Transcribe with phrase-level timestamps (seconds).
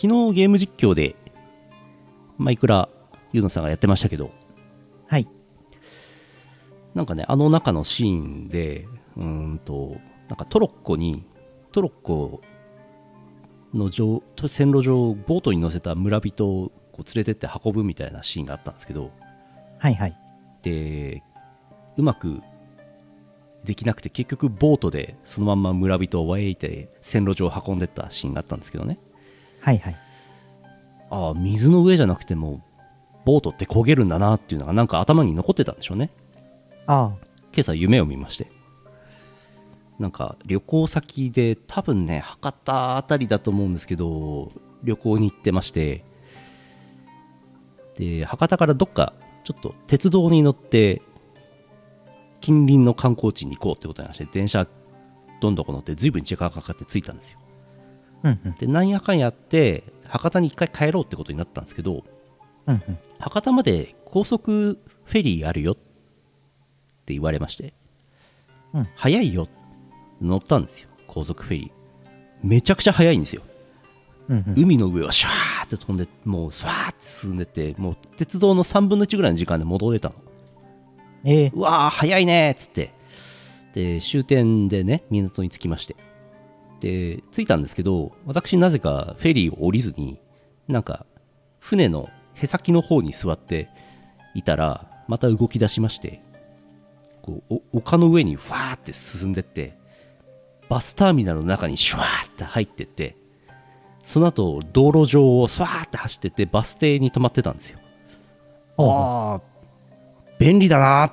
[0.00, 1.16] 昨日ゲーム実況で、
[2.36, 2.88] マイクラ、
[3.32, 4.30] ユーノさんがやってましたけど、
[5.08, 5.28] はい。
[6.94, 9.96] なんかね、あの中のシーンで、うーんと、
[10.28, 11.26] なんかトロッコに、
[11.72, 12.40] トロッコ
[13.74, 19.10] の上線路上、ボートに乗せた村人をこう連れてって運ぶみたいなシーンがあったんですけど、
[19.80, 20.16] はいはい。
[20.62, 21.24] で、
[21.96, 22.40] うまく
[23.64, 29.00] できなくて、結局ボートでそのまんま村人をわえいて線路上を運んでったシーンがあったんですけどね、
[29.68, 29.96] はいはい。
[31.10, 32.62] ああ、水の上じゃなくても、
[33.24, 36.10] ボートって焦げるんだなっていうのがなんか頭に残ってたんでしょうね。
[36.86, 37.12] あ
[37.52, 38.50] 今朝夢を見まして
[39.98, 46.04] なんか旅行先で多分ね博多あたりだと思うんですけど旅行に行ってまして
[47.96, 49.12] で博多からどっか
[49.44, 51.02] ちょっと鉄道に乗って
[52.40, 54.66] 近隣の観光地に行こうってことになりまして電車
[55.40, 57.47] どんどん乗って随分時間がかかって着いたんですよあ。
[58.22, 58.54] うんうん。
[58.58, 62.04] でなんやかんやって博多に一回帰ろうってことになったんですけど
[62.66, 62.98] うんうん。
[63.18, 65.76] 博多まで高速フェリーあるよっ
[67.06, 67.72] て言われまして、
[68.74, 68.88] うん。
[68.94, 69.48] 早いよ
[70.20, 71.70] 乗ったんですよ高速フェリー。
[72.42, 73.42] めちゃくちゃ早いんですよ。
[74.28, 74.62] うんうん。
[74.62, 80.14] 海の上をシュワーって飛んでもうスワーって進んでってもう鉄道の3分の1ぐらいの時間で戻れたの。
[81.24, 81.52] ええ。
[81.54, 82.92] うわー早いねーっつって。
[83.74, 85.94] で終点でね港に着きまして
[86.80, 90.20] で着いたんですけど私なぜかフェリーを降りずに
[90.68, 91.06] なんか
[91.58, 93.68] 船のへさきの方に座って
[94.34, 96.22] いたらまた動き出しまして
[97.22, 99.76] こうお丘の上にふわーって進んでって
[100.68, 103.16] バスターミナルの中にシュワーって入ってって
[104.02, 107.78] その後道路上をスワーって走ってってバス停に止まってたんですよ。
[108.78, 109.40] ああ
[110.38, 111.12] 便利だな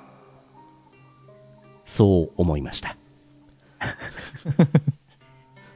[1.83, 2.95] そう思いました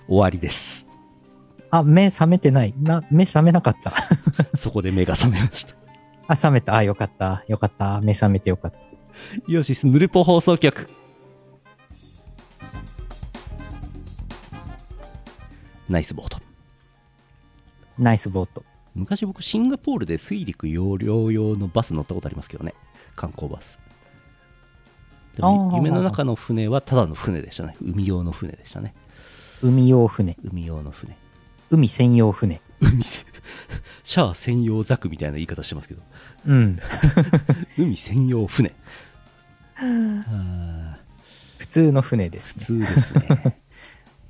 [0.09, 0.88] 終わりです
[1.71, 2.73] あ、目覚めてない。
[2.81, 3.93] な、目覚めなかった。
[4.57, 5.75] そこで目が覚めました
[6.28, 6.75] あ、覚めた。
[6.75, 7.44] あ、よかった。
[7.47, 8.01] よかった。
[8.01, 8.79] 目覚めてよかった。
[9.47, 10.89] イオシスヌルポ放送局
[15.88, 16.39] ナイスボート
[18.00, 18.63] ナイスボート。
[18.95, 22.73] 昔僕シンガポールで水陸容量用のバス乗ったことありますけどね
[23.16, 23.79] 観光バス
[25.35, 28.94] でも夢の中の船はただの船でしたね海用の船でしたね
[29.62, 30.38] 海用船。
[30.44, 31.18] 海用の船
[31.72, 32.62] 海専用船。
[32.81, 33.25] 海せ
[34.03, 36.02] シャア専用ザクみたいな言い方してますけど
[36.47, 36.80] うん。
[37.78, 38.72] 海専用船
[41.58, 42.86] 普通の船です普ね。
[42.88, 43.58] 通ですね、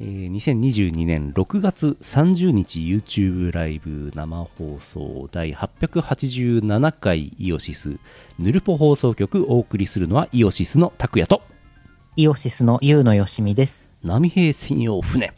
[0.01, 7.97] えー2022年6月30日 YouTube ライブ生放送第887回イオシス
[8.37, 11.41] ヌルポ放送局お送りするのはイオシスの拓也と
[12.19, 13.89] イオシスのユウのよしみです。
[14.03, 15.31] 波平専用船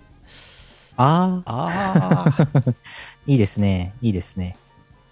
[0.98, 2.74] ああ、ああ
[3.28, 3.94] いいですね。
[4.02, 4.58] いいですね。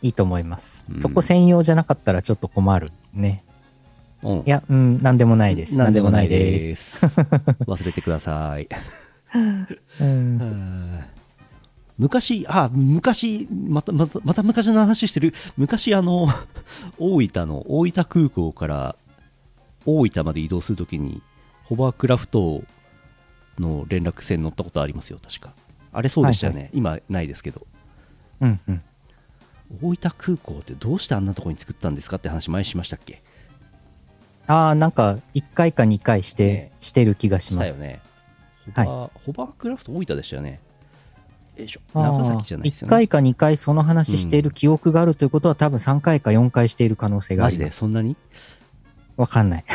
[0.02, 0.84] いいと思います。
[0.90, 3.44] うんそこ専用じゃなかったらちょっと困るね。
[4.24, 5.78] うんいや、うん、なんでもないです。
[5.78, 7.02] なんでもないです。
[7.02, 7.06] す
[7.68, 8.68] 忘れてください
[10.02, 11.00] うん。
[12.00, 15.36] 昔、あ、昔、また、また、また昔の話してる。
[15.56, 16.30] 昔、あの、
[16.98, 18.96] 大分の、大分空港から
[19.86, 21.22] 大分まで移動するときに、
[21.70, 22.64] ホバークラフト
[23.60, 25.54] の連絡船乗ったことありますよ、確か。
[25.94, 26.72] あれそうでしたよね。
[26.74, 27.68] 今、ないですけど。
[28.42, 28.82] うん、うん。
[29.84, 33.22] 大分空港ってどうしてあんなとこに作ったんですかって話前にしましたっけ？
[34.48, 37.80] ああ、なんか、1回か2回して、ねしてる気がします。
[37.80, 38.02] よね。
[38.66, 40.60] ホバー、ホバークラフト大分でしたよね。
[41.56, 41.82] よいしょ。
[41.94, 42.90] 長崎じゃないですよ1ね。
[42.90, 47.70] 回か2回その話している記憶があるということは、多分3回か4回している可能性があマジりま。
[47.70, 47.74] で？
[47.74, 48.16] すそんなに？
[49.18, 49.66] わかんない。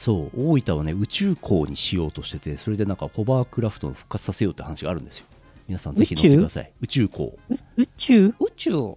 [0.00, 5.26] そう、大分はね、宇宙港にしようとしてて、それでなんかホバークラフトを復活させようって話があるんですよ。
[5.68, 6.72] 皆さんぜひ乗ってください。
[6.80, 7.38] 宇宙港。
[7.50, 8.28] う宇宙？
[8.28, 8.96] 宇宙、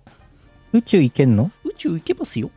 [0.71, 1.51] 宇宙行けんの？
[1.65, 2.49] 宇宙行けますよ。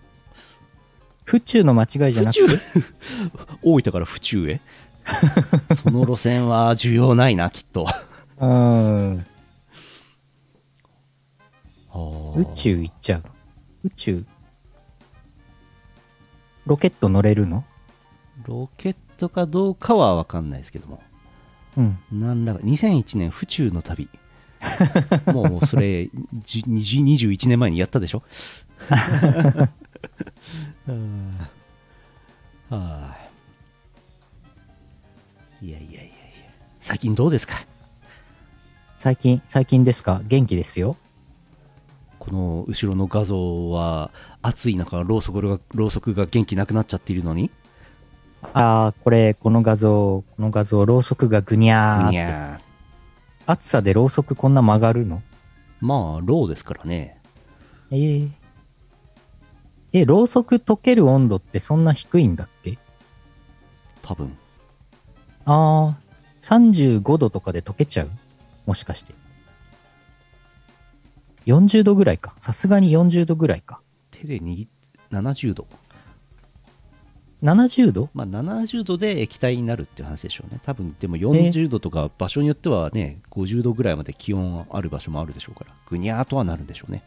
[1.25, 2.63] 府中の間違いじゃなくて？
[3.63, 4.61] 大分から府中へ？
[5.83, 7.89] その路線は需要ないな、きっと。
[8.39, 9.27] うーん。
[12.37, 13.31] 宇宇宙行っちゃうの
[13.83, 14.25] 宇宙？
[16.65, 17.65] ロケット乗れるの？
[18.47, 21.03] ロケットかどうかは分かんないですけども。
[21.77, 21.99] うん。
[22.13, 24.09] なんらか、2001年府中の旅。
[25.33, 26.09] もうそれ、
[26.45, 28.23] じ20 21年前にやったでしょ？
[30.89, 31.37] うん
[32.71, 33.17] はあ
[35.63, 36.13] いやいやいやいや
[36.81, 37.55] 最近どうですか？
[38.99, 40.21] 最近、最近ですか？
[40.27, 40.97] 元気ですよ。
[42.19, 44.11] この後ろの画像は
[44.43, 47.51] 暑い中ろうそくがろうそくが元気なくなっちゃっているのに？
[48.55, 52.11] ああ、これ、この画像、この画像、ろうそくがぐにゃーって。
[52.13, 52.61] にゃ
[53.47, 55.23] 暑さでろうそくこんな曲がるの？
[55.81, 57.21] まあローですからね
[57.93, 58.31] えー、
[59.93, 62.77] え、ろうそく溶ける温度ってそんな低いんだっけ？
[64.03, 64.37] 多分
[65.45, 65.97] ああ、
[66.43, 68.11] 35度とかで溶けちゃう？
[68.67, 69.15] もしかして。
[71.47, 72.35] 40度ぐらいか。
[72.39, 73.81] さすがに40度ぐらいか。
[74.11, 74.71] 手で握っ
[75.13, 75.69] 70度
[77.47, 78.11] 70度？
[78.13, 87.03] まあ70度で液体になるっていう話でしょうね多分でも40度とか場所によってはね50度ぐらいまで気温ある場所もあるでしょうからぐにゃーとはなるんでしょうね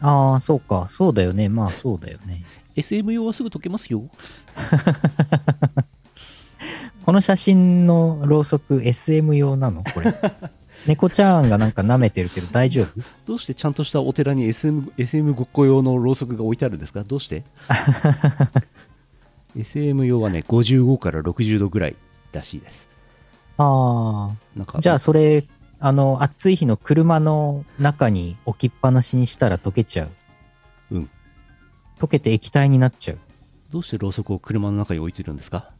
[0.00, 0.88] ああ、そうか。
[0.90, 1.48] そうだよね。
[1.48, 2.44] まあそうだよね。
[2.76, 4.02] SM 用はすぐ溶けますよ
[7.06, 9.82] この写真のろうそく SM 用なの？
[9.84, 10.14] これ。
[10.86, 13.00] 猫ちゃんがなんか舐めてるけど大丈夫？
[13.26, 17.02] どうしてちゃんとしたお寺に SM, SM ごっこ用のろうそくが置いてあるんですか？
[17.02, 17.42] どうして？
[19.58, 21.96] SM 用はね55から60度ぐらい
[22.32, 22.86] らしいです
[23.58, 24.80] あなんかあ。
[24.80, 25.46] じゃあそれ、
[25.80, 30.10] あの、暑い日の車の中に置きっぱなしにしたら溶けちゃう？
[30.96, 31.10] うん。
[31.98, 33.18] 溶けて液体になっちゃう？
[33.72, 35.70] どうしてろうそくを車の中に置いてるんですか？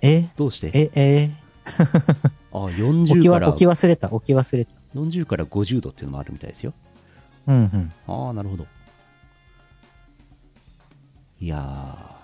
[0.00, 0.28] え？
[0.36, 0.70] どうして？
[0.72, 1.30] え、え？
[2.52, 4.72] あ置き40からわ置き忘れた、置き忘れた。
[4.94, 6.72] 40から50度っていうのもあるみたいですよ
[7.48, 7.92] うんうん。
[8.06, 8.66] ああなるほど
[11.40, 12.21] いやー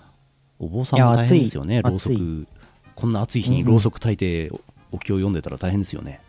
[0.59, 1.91] お坊さんも大変ですよねいや暑い。
[1.91, 2.47] ろうそく。
[2.95, 3.71] こんな暑い日にうんうん。
[3.71, 4.17] ろうそく炊い
[4.49, 4.51] て
[4.91, 6.19] お経を読んでたら大変ですよね、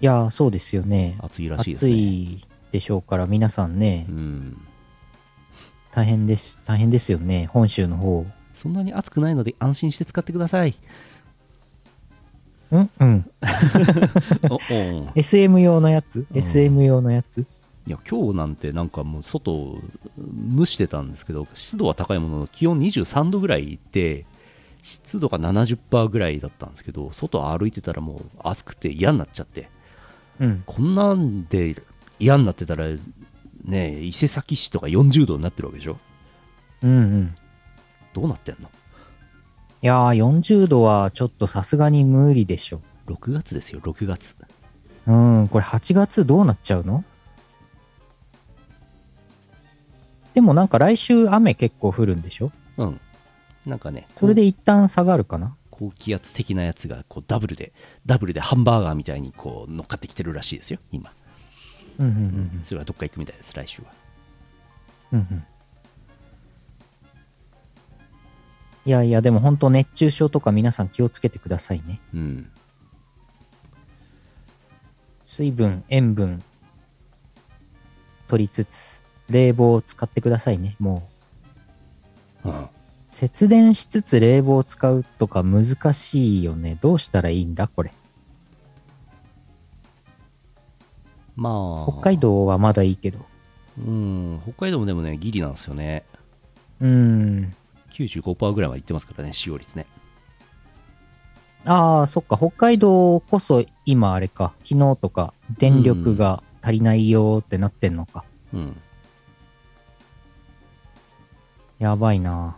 [0.00, 1.16] いやー、そうですよね。
[1.20, 4.06] 暑いらしいです暑ねいでしょうから、皆さんね。
[4.08, 4.56] う、ん。
[5.92, 7.46] 大変です、大変ですよね。
[7.46, 8.24] 本州の方。
[8.54, 10.74] そんなに暑くないので安心して使ってください。
[12.70, 13.30] うんうん。
[15.16, 16.26] SM 用のやつ？
[16.30, 17.44] うん ?SM 用のやつ？
[17.86, 19.80] いや今日なんてなんかもう外
[20.56, 24.26] 蒸してたんですけど湿度は高いものの気温23度ぐらいで
[24.82, 29.68] 湿度が70%ぐらいだったんですけど外歩いてたらもう暑くて嫌になっちゃって
[30.38, 30.62] うん。
[30.66, 31.74] こんなんで
[32.18, 32.86] 嫌になってたら
[33.64, 35.98] ね伊勢崎市とか40度になってるわけでしょ？
[36.82, 37.34] うんうん。
[38.14, 38.70] どうなってんの？
[39.82, 42.82] いやー、40度はちょっとさすがに無理でしょ。
[43.06, 44.36] 6月ですよ6月
[45.06, 47.02] うん、これ8月どうなっちゃうの？
[50.34, 52.52] でもなんか来週雨結構降るんでしょ？
[52.76, 53.00] うん。
[53.66, 55.56] なんかねそれで一旦下がるかな？
[55.70, 57.72] 高気圧的なやつがこうダブルで
[58.06, 61.12] ダブルでハンバーガーみたいにこう乗っかってきてるらしいですよ今。
[61.98, 62.16] うんうんう
[62.60, 63.88] んそれはどっか行くみたいです来週は。
[65.12, 65.18] うん。
[65.20, 65.44] うんうん。
[68.86, 72.00] いやいや、でも本当熱中症とか皆さん気をつけてくださいね。
[72.14, 72.50] うん。
[75.26, 76.42] 水分、塩分、
[78.26, 78.99] 取りつつ、
[79.30, 80.76] 冷房を使ってくださいね。
[80.78, 81.08] も
[82.44, 82.66] う、うん
[83.08, 86.78] 節電しつつ冷房を使うとか難しいよね。
[86.80, 87.68] どうしたらいいんだ？
[87.68, 87.92] これ。
[91.36, 93.18] まあ北海道はまだいいけど。
[93.78, 96.04] うん北海道もでもねギリなんですよね
[96.80, 97.54] うーん。
[97.92, 99.86] 95%ぐらいまでいってますからね使用率ね
[101.64, 102.38] ああ、そっか。
[102.38, 104.52] 北海道こそ今あれか。
[104.64, 108.24] 昨日とか電力が足りないよってなってんのか。
[108.54, 108.80] うん
[111.80, 112.56] やばいな。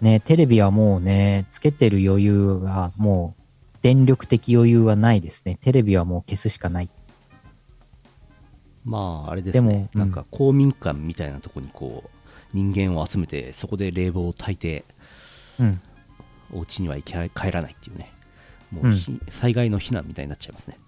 [0.00, 5.58] ねテレビはもうね、つけてる余裕がもう電力的余裕はないですね。
[5.62, 6.88] テレビはもう消すしかない。
[8.84, 12.10] まああれですねでもうんなんか公民館みたいなとこにこう
[12.52, 14.84] 人間を集めてそこで冷房を焚いて
[15.60, 15.80] うん。
[16.50, 18.10] お家には行け帰らないっていうね
[18.70, 20.78] もうひ、災害の避難みたいになっちゃいますね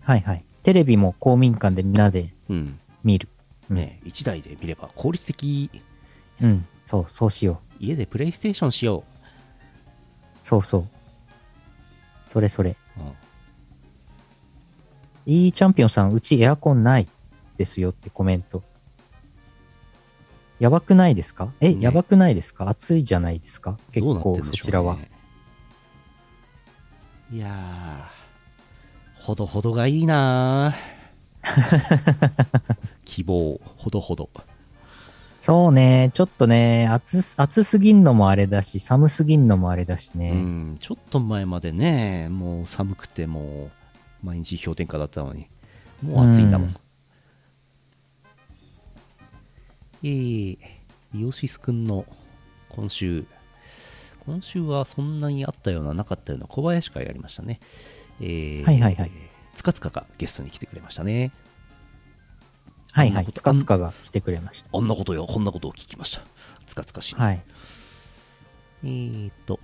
[0.00, 0.44] はいはい。
[0.62, 3.28] テレビも公民館でみんなでうん見る。
[3.30, 3.37] うん
[3.70, 5.70] ね1台で見れば効率的
[6.40, 6.66] うん。
[6.86, 10.46] そう、そうしよ家でプレイステーションしよう。
[10.46, 10.88] そうそう。
[12.26, 12.70] それそれ。
[12.70, 13.12] う、うん
[15.26, 17.08] いいチャンピオンさん、うちエアコンない
[17.58, 18.62] ですよってコメント。
[20.58, 21.52] やばくないですか？
[21.60, 22.66] え、ねやばくないですか？
[22.70, 23.76] 暑いじゃないですか？
[23.92, 24.96] 結構そちらは。
[27.30, 30.97] いやーほどほどがいいなー
[33.04, 34.28] 希望ほどほど。
[35.40, 40.32] そうね、ちょっとね、暑す、暑すぎんのもあれだし、寒すぎんのもあれだしうね。
[40.32, 40.76] ん。
[40.80, 43.70] ちょっと前までねもう寒くても
[44.22, 45.46] う毎日氷点下だったのに
[46.02, 46.76] もう暑いんだもん、うん。
[50.02, 50.58] えー、
[51.14, 52.04] イオシスくんの
[52.68, 53.24] 今週
[54.26, 57.60] 今週はそんなにあったようななかったような小林会やりましたね。
[58.20, 59.27] えー、はいはいはい
[59.58, 61.32] つかつかがゲストに来てくれましたね
[62.92, 63.26] はいはい。
[63.32, 64.70] つかつかが来てくれました。
[64.72, 66.22] あんなことよこんなことを聞きました
[66.66, 67.40] つかつかしにはい。
[68.84, 69.58] えーと、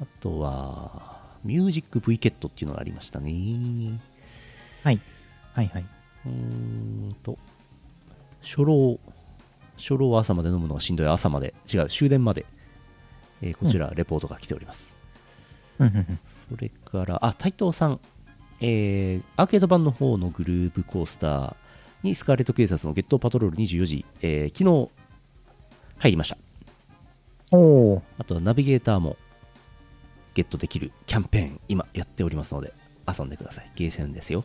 [0.00, 3.30] あとは、ミュージック V ケットっていうのがありましたね。
[4.82, 5.00] はい。
[5.52, 5.84] はいはい。
[6.26, 6.30] うー
[7.10, 7.36] んと、
[8.42, 8.98] 初老、
[9.76, 12.46] 初老は朝まで飲むのがしんどい朝まで、違う、終電まで、
[13.42, 14.96] えーこちら、レポートが来ております。
[15.78, 16.18] うん
[16.50, 18.00] それから、あ、台東さん、
[18.60, 21.56] えーアーケード版の方のグルーブコースター
[22.02, 24.90] にスカーレット警察のゲットパトロール24時、えー昨日
[25.98, 26.38] 入りました。
[27.50, 29.16] おー、あとはナビゲーターも
[30.34, 32.72] ゲットできるキャンペーン、今やっておりますので、
[33.06, 33.70] 遊んでください。
[33.74, 34.44] ゲーセンですよ。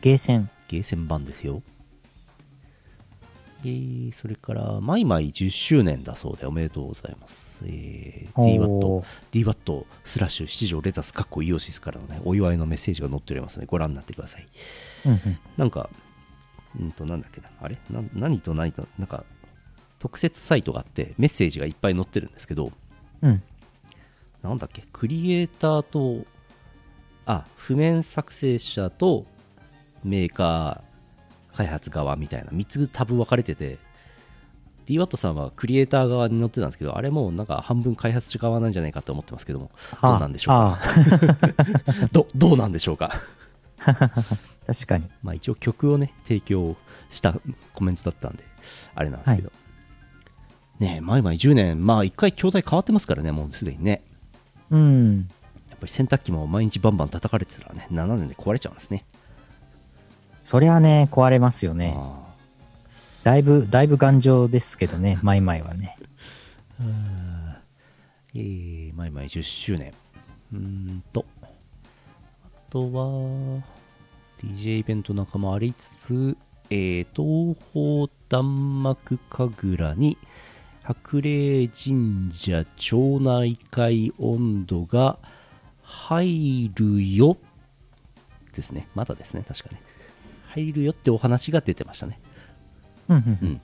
[0.00, 0.48] ゲーセン。
[0.68, 1.62] ゲーセン版ですよ。
[3.66, 7.64] えーそれから、マイマイ10周年だそうでおめでとうございます。
[7.66, 14.46] えー、DWAT スラッシュ七条レタスカッコイオシスからのね、お祝いのメッセージが載っておりますので、ご覧になってください。
[15.06, 15.18] うんうん。
[15.56, 15.90] なんか、
[16.78, 17.76] うんと、なんだっけな、あれ？
[17.90, 19.24] な何と何と、なんか、
[19.98, 22.70] 特設サイトがあって、メッセージがいっぱい載ってるんですけど、
[23.22, 23.42] うん。
[24.42, 26.24] なんだっけ、クリエイターと、
[27.24, 29.26] あ、譜面作成者と
[30.04, 30.95] メーカー
[31.56, 33.78] 開発側みたいな3つタブ分かれてて、
[34.86, 39.70] DWAT さんはクリエイター側に載ってたんですけど、あれもうなんか半分開発者側なんじゃないかと思ってますけども、
[40.02, 40.78] どうなんでしょうか？
[40.80, 43.20] あ どどうなんでしょうか？
[43.80, 44.36] ー
[44.66, 45.04] 確かに。
[45.22, 46.76] まあ一応曲をね、提供
[47.10, 47.34] した
[47.74, 48.44] コメントだったんで、
[48.94, 49.50] あれなんですけど。
[50.78, 54.02] ねえ、前々10年、まあ一回筐体変わってますからね、もうすでにね。
[54.70, 55.28] うん。
[55.70, 59.04] やっぱり洗濯機も毎日バンバン叩かれてたらね、7年で壊れちゃうんですね。
[60.46, 61.96] そりゃね、壊れますよね。
[61.98, 62.22] あ
[63.24, 65.98] だいぶ、だいぶ頑丈ですけどね、 マイマイはね。
[66.80, 67.58] あ
[68.32, 69.92] えー、前々10周年。
[70.52, 71.48] うーんと、あ
[72.70, 73.60] とは、
[74.38, 76.36] DJ イベント仲間ありつつ、
[76.70, 80.16] えー、東方弾幕神楽に、
[80.84, 85.18] 白霊神社町内会温度が
[85.82, 87.36] 入るよ
[88.54, 88.86] ですね。
[88.94, 89.95] まだですね、確かね。
[90.62, 92.20] 入るよってお話が出てましたね。
[93.08, 93.48] うんうんうん。
[93.48, 93.60] うん。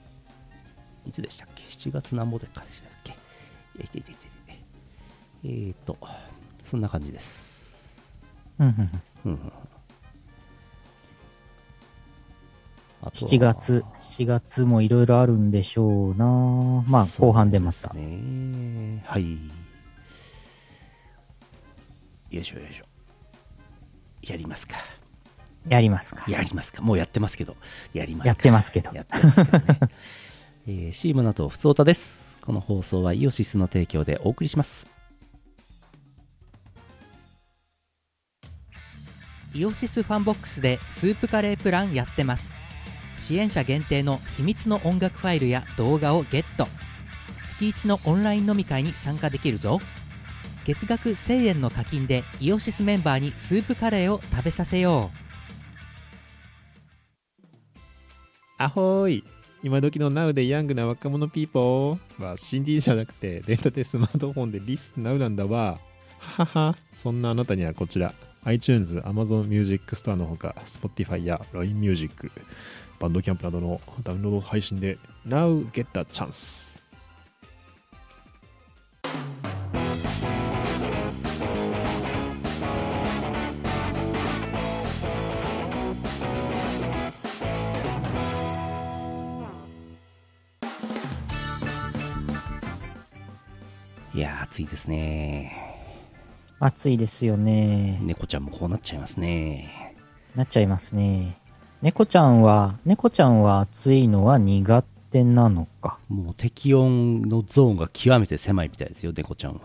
[1.07, 3.13] いつでしたっけ ?7 月なんぼでかでしたっけ？
[3.83, 4.59] いていていていて
[5.45, 5.97] えーと、
[6.63, 7.99] そんな感じです。
[8.59, 8.91] うんうんうんうん
[9.25, 9.51] うんうん
[13.05, 16.25] あとは7月、7月もいろいろあるんでしょうな
[16.87, 19.03] まあ、後半でまたね。
[19.05, 19.33] はい。
[22.29, 22.85] よいしょよいしょ。
[24.21, 24.77] やりますか。
[25.67, 26.23] やりますか。
[26.29, 26.81] やりますか。
[26.81, 27.55] もうやってますけど、
[27.93, 28.27] やりますか。
[28.27, 28.91] やってますけど。
[28.93, 29.79] やってますけどね。
[30.67, 32.37] えー、CM の後、ふつおたです。
[32.41, 34.93] この放送はイオシスの提供でお送りします。
[39.55, 42.55] イオシスファンボックスでスープカレープランやってます
[43.19, 46.67] 支援者限定の秘密の音楽ファイルや動画をゲット
[47.45, 49.79] 月1のオンライン飲み会に参加できるぞ
[50.65, 55.22] 月額1000円の課金でイオシスメンバーにスープカレーを食べさせよう
[58.63, 59.23] アホーイ。
[59.61, 62.23] 今時の Now でヤングな若者ピーポー。
[62.23, 65.79] は CD じゃなくてデータでスマートフォンでリス Now なんだわ。
[66.19, 66.77] ははは。
[66.95, 68.13] そんなあなたにはこちら。
[68.45, 72.31] iTunes、Amazon Music Store のほか Spotify や LINE Music
[72.99, 76.72] バンドキャンプなどのダウンロード配信で Now get the chance
[94.15, 95.51] いやー、暑いですね。
[96.59, 97.97] 暑いですよね。
[98.03, 99.95] 猫ちゃんもこうなっちゃいますね。
[100.35, 101.39] なっちゃいますね。
[101.81, 105.97] 猫ちゃんは、猫ちゃんは暑いのは苦手なのか？
[106.09, 109.61] もう適温のゾーンが極めて狭いみたいですよ、猫ちゃんは。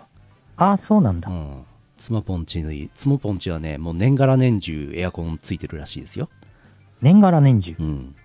[0.57, 1.31] ああ、そうなんだ。
[1.31, 1.65] うん。
[1.99, 6.31] つまぽんちのいつまぽんちはね、もう年がら年中エアコンついてるらしいですよ。
[7.03, 7.77] 年がら年中？
[7.79, 8.17] うん。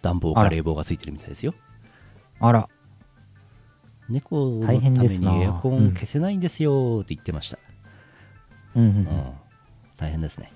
[0.00, 1.52] 暖房あから冷房がついてるみたいですよ。
[2.40, 2.68] あら、
[4.08, 7.58] 猫のためにエアコン消せないんですよって言ってました。
[8.74, 9.32] うんうんううんん。
[9.96, 10.52] 大変ですね。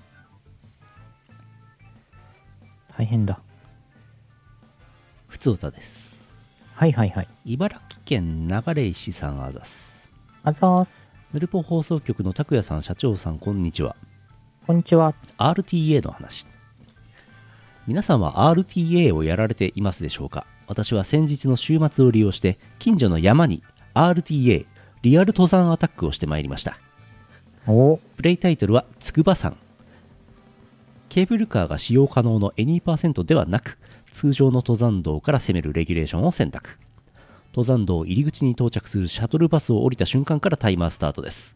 [2.97, 3.39] 大変だ。
[5.27, 6.13] ふつおたです。
[6.73, 7.27] はいはいはい。
[7.45, 10.07] 茨城県流石さんあざす。
[10.43, 11.11] あざーす。
[11.33, 13.95] ヌルポ放送局の拓也さん、社長さん、こんにちは。
[14.67, 15.13] こんにちは。
[15.37, 16.45] RTA の話。
[17.87, 20.45] 皆さんは RTA をやられていますでしょうか？
[20.67, 24.65] 私は先日の週末を利用して近所の山に RTA
[25.01, 26.77] リアル登山アタックをしてまいりました。
[27.67, 27.97] お。
[28.17, 29.57] プレイタイトルは筑波山。
[31.09, 33.77] ケーブルカーが使用可能のエニーパーセントではなく
[34.13, 36.79] 通常の登山道から攻めるレギュレーションを選択。
[37.53, 41.55] 登山道入り口に到着するシャトルバスを降りた瞬間からタイマースタートです。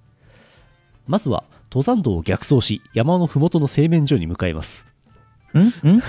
[1.08, 4.86] まずは登山道を逆走し山の麓の製麺所に向かいます。
[5.58, 5.60] ん？
[5.68, 5.72] ん？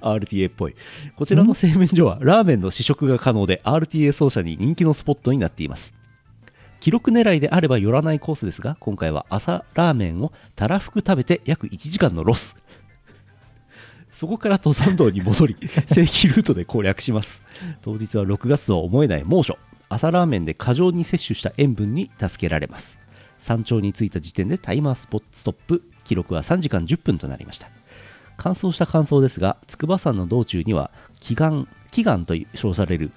[0.00, 0.74] RTA っぽい。
[1.16, 5.94] こちらの製麺所はラーメンの試食が可能で RTA 奏者に人気のスポットになっています。
[6.80, 12.56] 記録狙いであれば寄らないコースですが今回は朝ラーメンをたらふく食べて約1時間のロス。
[14.10, 15.56] そこから登山道に戻り
[15.88, 17.44] 正規ルートで攻略します。
[17.82, 19.58] 当日は6月とは思えない猛暑。
[19.88, 22.98] 朝ラーメンで過剰に摂取した塩分に助けられます。
[23.38, 25.82] 山頂に着いた時点でタイマースポストップ。
[26.06, 27.68] 記録は3時間10分となりました
[28.36, 30.90] 乾燥した感想ですが筑波山の道中には
[31.20, 33.12] 奇岩奇岩と称される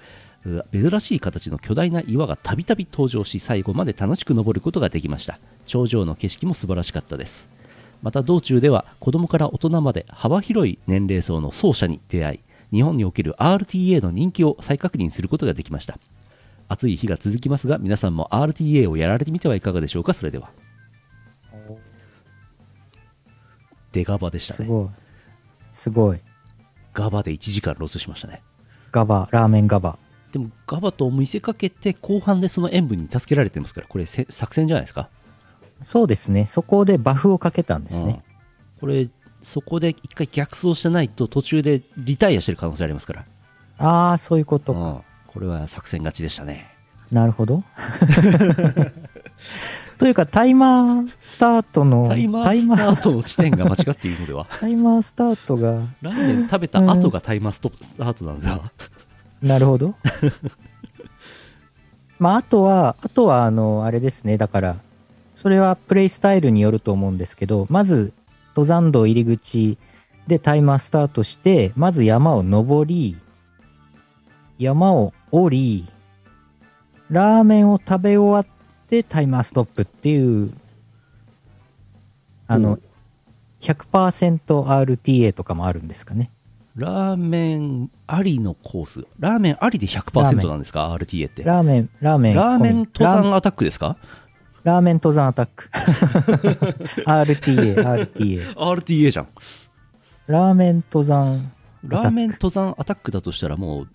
[0.46, 5.38] う珍しい形の巨大な岩がたびたび登場し最後まで楽しく登ることができました。
[5.66, 7.48] 頂上の景色も素晴らしかったです。
[8.02, 12.40] また道中では子供から大人まで幅広い年齢層の奏者に出会い
[12.72, 15.98] 日本における RTA の人気を再確認することができました。
[16.68, 20.14] 暑い日が続きますが皆さんも RTA をやられてみてはいかがでしょうか？
[20.14, 20.50] それでは。
[23.92, 24.68] デガバでしたね
[25.80, 26.18] すごい。
[26.92, 28.42] ガバで1時間ロスしましたね
[28.92, 29.96] ガバ、ラーメンガバ。
[30.32, 35.08] でもガバと見せかけて後半でその塩分に助けられてますからこれせ作戦じゃないですか？
[35.82, 36.46] そうですね。
[36.46, 38.22] そこでバフをかけたんですね。
[38.24, 38.30] うん
[38.80, 39.08] これ
[39.42, 43.24] そこで一回逆走してないと途中でリタイアしてる可能性ありますから
[43.78, 44.80] ああ、そういうことか。
[44.80, 46.66] うんこれは作戦勝ちでしたね
[47.12, 47.62] なるほど。
[50.00, 54.46] というか、タイマースタートの、タイマースタートの地点が間違っているのでは？
[54.58, 58.62] タイマースタートが、ラーメン食べた後がタイマースタートなんですよ。
[59.42, 59.94] なるほど。
[62.18, 64.38] まあ、あとは、あとは、あの、あれですね。
[64.38, 64.76] だから、
[65.34, 68.14] それはプレイスタイルによると思うんですけど、まず、
[68.56, 69.76] 登山道入り口
[70.26, 73.18] でタイマースタートして、まず山を登り、
[74.58, 75.86] 山を降り、
[77.10, 78.59] ラーメンを食べ終わっ
[78.90, 80.52] てタイマーストップっていう、
[82.46, 82.78] あの、
[83.60, 86.30] 100%RTA とかもあるんですかね。
[86.76, 92.34] ラーメンありのコースラーメンありでラーメン100%なんですか？RTA ってラーメン、ラーメン。
[92.36, 93.96] ラーメン登山アタックですか？
[94.62, 95.68] ラーメン登山アタック。
[97.06, 97.74] RTA、
[98.14, 98.54] RTA。
[98.54, 99.28] RTA じゃん
[100.26, 101.52] ラーメン登山。
[101.86, 103.88] ラーメン登山アタックだとしたらもう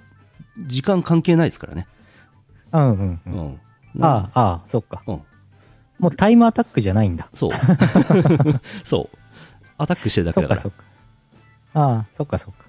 [0.66, 1.88] 時間関係ないですからね
[2.72, 3.20] うんうんう。
[3.28, 3.60] うんん
[4.02, 5.04] ああ、ああ、そっか。
[5.08, 5.22] うん
[5.98, 7.30] もうタイムアタックじゃないんだ。
[7.34, 7.52] そう
[8.84, 9.18] そう
[9.78, 10.84] アタックしてるだけだからそっか
[11.74, 11.90] そっか。
[11.90, 12.66] ああ、そっかそっか。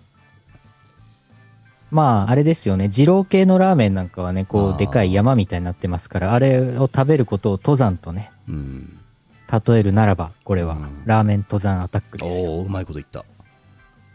[1.91, 2.89] まあ、あれですよね。
[2.89, 8.99] 二郎系のラーメンなんかはね、こう、でかい山みたいになってますから、あれを食べることを登山とね、うん
[9.49, 12.51] 例えるならば、これはうん、ラーメン登山アタックですよ。
[12.51, 13.25] おおうまいこと言った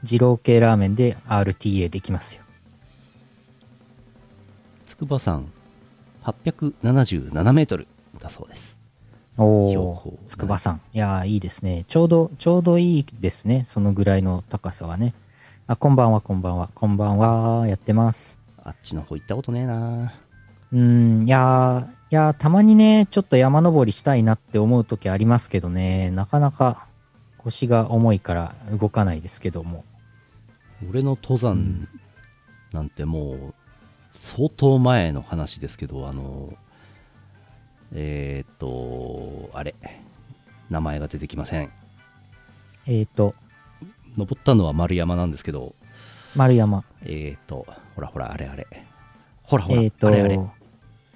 [0.03, 2.43] 二郎系ラーメンで RTA できますよ。
[4.87, 5.45] 筑波山
[6.23, 7.87] 877メートル
[8.19, 8.77] だそうです
[9.37, 10.81] おお、筑波山。
[10.93, 11.85] いやー、いいですね。
[11.87, 13.63] ちょうど、ちょうどいいですね。
[13.65, 15.13] そのぐらいの高さはね。
[15.67, 16.69] あ、こんばんは、こんばんは。
[16.75, 17.65] こんばんは。
[17.67, 18.37] やってます。
[18.63, 20.13] あっちの方行ったことねえな
[20.73, 20.79] うー
[21.23, 26.85] ん、いやー、いやーたまにね、ちょっと山登りしたいなって思う時ありますけどね、なかなか
[27.37, 29.83] 腰が重いから動かないですけども。
[30.89, 31.87] 俺の登山
[32.73, 33.53] なんてもう
[34.21, 36.53] 相当前の話ですけどあの
[37.93, 39.73] えーっとあれ
[40.69, 41.71] 名前が出てきません
[42.85, 43.35] えっ、ー、と、
[44.15, 45.75] 登ったのは丸山なんですけど
[46.35, 46.83] 丸山。
[47.03, 48.67] えーっとほらほらあれあれ
[49.43, 50.39] ほらほら、えっ、ー、と、あれあれ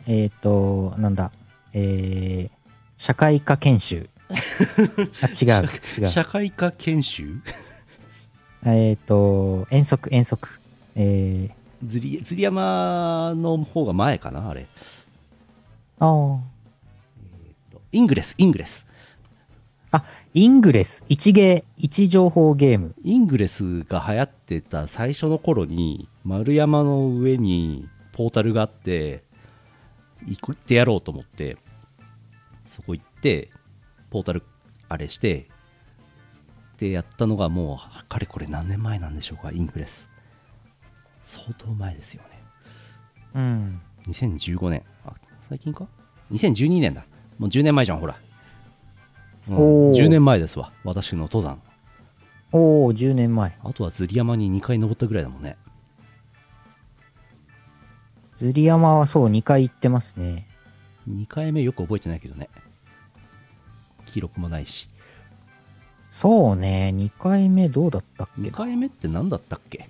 [0.07, 1.31] えっ、ー、と、なんだ、
[1.71, 2.51] えー、
[2.97, 4.09] 社会科研修。
[5.21, 6.07] あ、違う、違う。
[6.07, 7.39] 社会科研修？
[8.65, 10.49] えっ、ー、と、遠足、遠足。
[10.95, 14.67] えー、ずりずり山の方が前かなあれ。
[15.99, 16.39] あー
[17.91, 18.85] イングレスイングレス。
[19.91, 22.93] あ、イングレス、一芸、一情報ゲーム。
[23.03, 29.23] イングレスが流行ってた最初の頃に丸山の上にポータルがあって
[30.25, 31.57] 行ってやろうと思って
[32.65, 33.49] そこ行って
[34.09, 34.43] ポータル
[34.89, 35.47] あれして
[36.77, 40.09] でやったのがもうかれこれ何年前なんでしょうかイングレス
[41.25, 42.43] 相当前ですよね。
[43.35, 43.81] うん。
[44.07, 44.83] 2015年。
[45.05, 45.13] あ
[45.49, 45.88] 最近か
[46.31, 47.05] ？2012年だ。
[47.38, 48.17] もう10年前じゃんほら、
[49.49, 49.55] うん。
[49.55, 49.99] おー。
[49.99, 50.71] 10年前ですわ。
[50.83, 51.61] 私の登山。
[52.51, 53.57] おー、10年前。
[53.63, 55.57] あとは釣り山に2回登ったぐらいだもんね。
[58.38, 60.47] 釣り山はそう、2回行ってますね。
[61.09, 62.49] 2回目よく覚えてないけどね。
[64.05, 64.89] 記録もないし。
[66.09, 69.89] そうね、2回目どうだったっけ2回目って何だったっけ？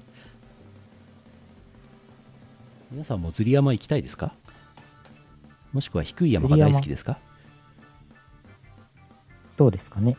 [2.95, 4.33] 皆さんも釣り山行きたいですか？
[5.73, 7.19] もしくは低い山が大好きですか？
[9.57, 10.15] どうですかね？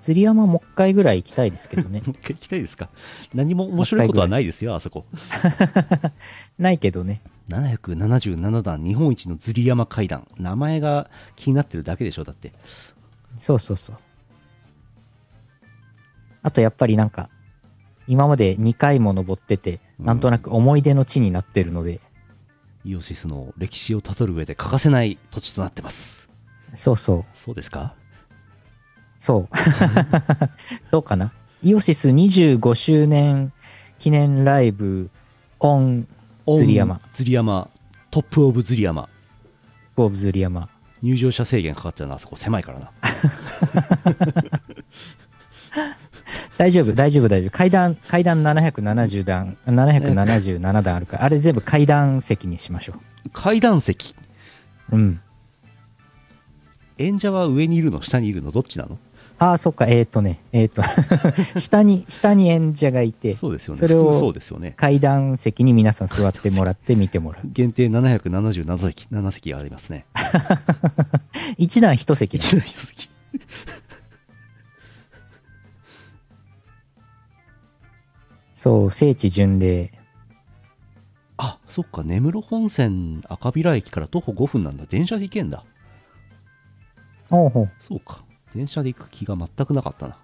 [0.00, 2.00] 釣り山もう一回ぐらい行きたいですけどね。
[2.04, 2.88] もう一回行きたいですか？
[3.32, 5.06] 何も面白いことはないですよ、 あそこ。
[6.58, 7.22] ないけどね。
[7.48, 10.26] 777段日本一の釣り山階段。
[10.36, 12.52] 名前が気になってるだけでしょ、だって。
[13.38, 13.96] そうそうそう。
[16.42, 17.30] あとやっぱりなんか、
[18.06, 22.00] 今まで2回も登ってて、うんなんとなく思い出の地になってるので、
[22.84, 26.28] イオシスの歴史をたどる上で欠かせない土地となってます。
[26.74, 27.94] そうそう、そうですか？
[29.18, 29.48] そう。
[30.90, 31.32] どうかな？
[31.62, 33.52] イオシス25周年
[33.98, 35.10] 記念ライブ
[35.60, 36.06] オン
[36.56, 37.00] 釣り山。
[37.12, 37.70] 釣り山。
[38.10, 39.08] トップオブ釣り山。
[39.96, 40.68] オブ釣り山。
[41.02, 42.90] 入場者制限かかっちゃうな、あそこ狭いからな。
[46.56, 47.50] 大丈夫、大丈夫、大丈夫。
[47.50, 52.94] 階段、階段770段、777段あるから、あれ全部階段席にしましょ
[53.32, 54.14] 階段席？
[54.92, 54.96] う。
[54.96, 55.20] うん。
[56.98, 58.98] 演者は上にいるの下にいるのどっちなの？
[59.36, 60.82] ああ、そっか、えっ、ー、とね、えっ、と、
[61.58, 63.80] 下に、下に演者がいて、そうですよね。
[63.80, 64.74] それをそうですよね。
[64.76, 67.48] 階段席に皆さん座ってもらって見てもらう。
[67.52, 70.06] 限定777席 ,7 席ありますね。
[71.58, 73.13] 一段一席だ一台一席。
[78.64, 79.92] そう、聖地巡礼。
[81.36, 84.86] あ、そっか、根室本線赤平駅から徒歩5分なんだ。
[84.86, 85.64] 電車で行けんだ。
[87.28, 87.70] ほうほう。
[87.78, 88.24] そうか。
[88.54, 90.16] 電車で行く気が全くなかったな。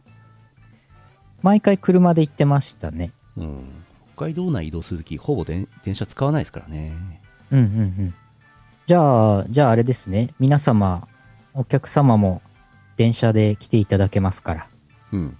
[1.42, 3.12] 毎回車で行ってましたね。
[3.36, 3.64] うん。
[4.14, 6.96] 北海道内移動するとき、ほぼ電電車使わないですからね。
[7.50, 7.66] うんうんう
[8.04, 8.14] ん。
[8.86, 10.32] じゃあ、じゃああれですね。
[10.38, 11.06] 皆様、
[11.52, 12.40] お客様も
[12.96, 14.66] 電車で来ていただけますから。
[15.12, 15.36] うん。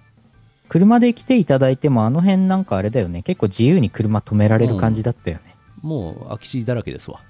[0.71, 3.23] 車で来ていただいても、あの辺なんかあれだよね。
[3.23, 5.57] 結構自由に車止められる感じだったよね。
[5.83, 7.21] もう空き地だらけですわ。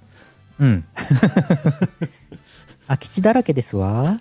[0.59, 0.85] うん。
[2.87, 4.21] 空き地だらけですわ。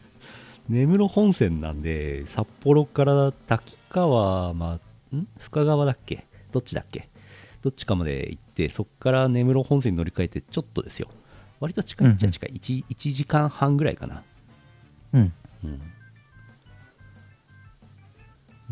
[0.70, 4.80] 根室本線なんで、札幌から滝川、ま
[5.12, 5.28] あ、ん？
[5.40, 6.26] 深川だっけ？
[6.54, 7.10] どっちだっけ？
[7.62, 11.10] どっちかまで行って、そこから根室本線に乗り換えてちょっとですよ。
[11.60, 12.52] 割と近いっちゃ近い。
[12.54, 14.24] 1, 1時間半ぐらいかな。
[15.12, 15.34] うん。
[15.66, 15.82] うん。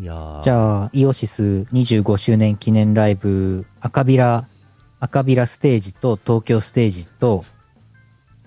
[0.00, 4.46] いやーじゃあ、イオシス25周年記念ライブ、赤ビラ、
[5.00, 7.44] 赤ビラステージと東京ステージと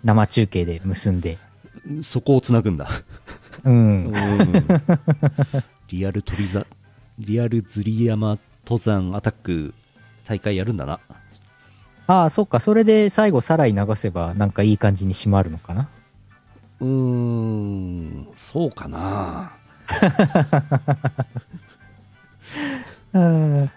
[0.04, 1.38] 生中継で結んで、
[2.04, 2.90] そこをつなぐんだ。
[3.66, 4.14] うん。
[5.90, 6.66] リアル鳥座、
[7.20, 9.74] リアル釣り山登山アタック
[10.26, 11.00] 大会やるんだな。
[12.08, 12.62] ああ、そっか。
[12.62, 15.90] それで最後、さらに流せば、なんかいい感じに締まるのかな。
[16.80, 19.52] うーん、そうかな。
[23.14, 23.72] うん。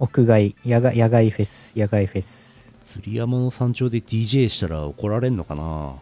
[0.00, 2.74] 屋外、野外、野外フェス、野外フェス。
[2.92, 5.94] 釣り山の山頂で DJ したら怒られんのかな？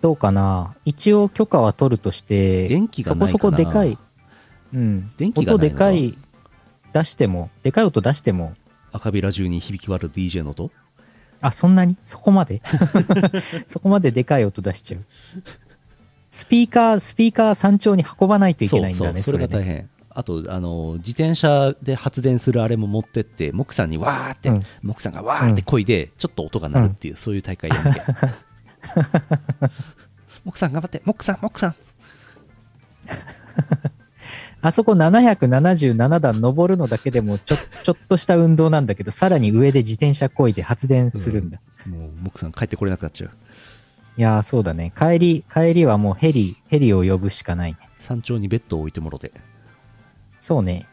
[0.00, 0.74] どうかな？
[0.84, 3.98] 一応許可は取るとして、電気がないそこそこでかい。
[4.72, 5.10] うん。
[5.16, 6.16] 電気が音でかい、
[6.92, 8.54] 出しても、でかい音出しても、
[8.92, 10.70] 赤びら中に響き渡る DJ の音？
[11.46, 11.96] あ、そんなに？
[12.04, 12.62] そこまで？
[13.68, 15.04] そこまででかい音出しちゃう。
[16.30, 19.64] スピーカー、スピーカー山頂に運ばないといけないんだね、それが大ね。
[19.64, 19.90] 変。
[20.08, 24.62] あと、あの、自転車で発電するあれも持ってって、木さんにわーって、うん
[24.94, 28.04] 木さんがわーって漕いで、ちょっと音が鳴るっていう、そういう大会やんなきゃ。
[30.50, 31.74] 木さん頑張って、木さん、木さん。
[34.66, 41.60] あそこ777段登るのだけでもちょ、 ちょっとした運動なんだけど、さらに上で自転車こいで発電するんだ。
[41.86, 43.30] もう、木さん帰ってこれなくなっちゃう。
[44.16, 44.90] いやー、そうだね。
[44.96, 47.78] 帰り、帰りはもうヘリ、ヘリを呼ぶしかないね。
[47.98, 49.32] 山頂にベッドを置いてもろて。
[50.40, 50.86] そうね。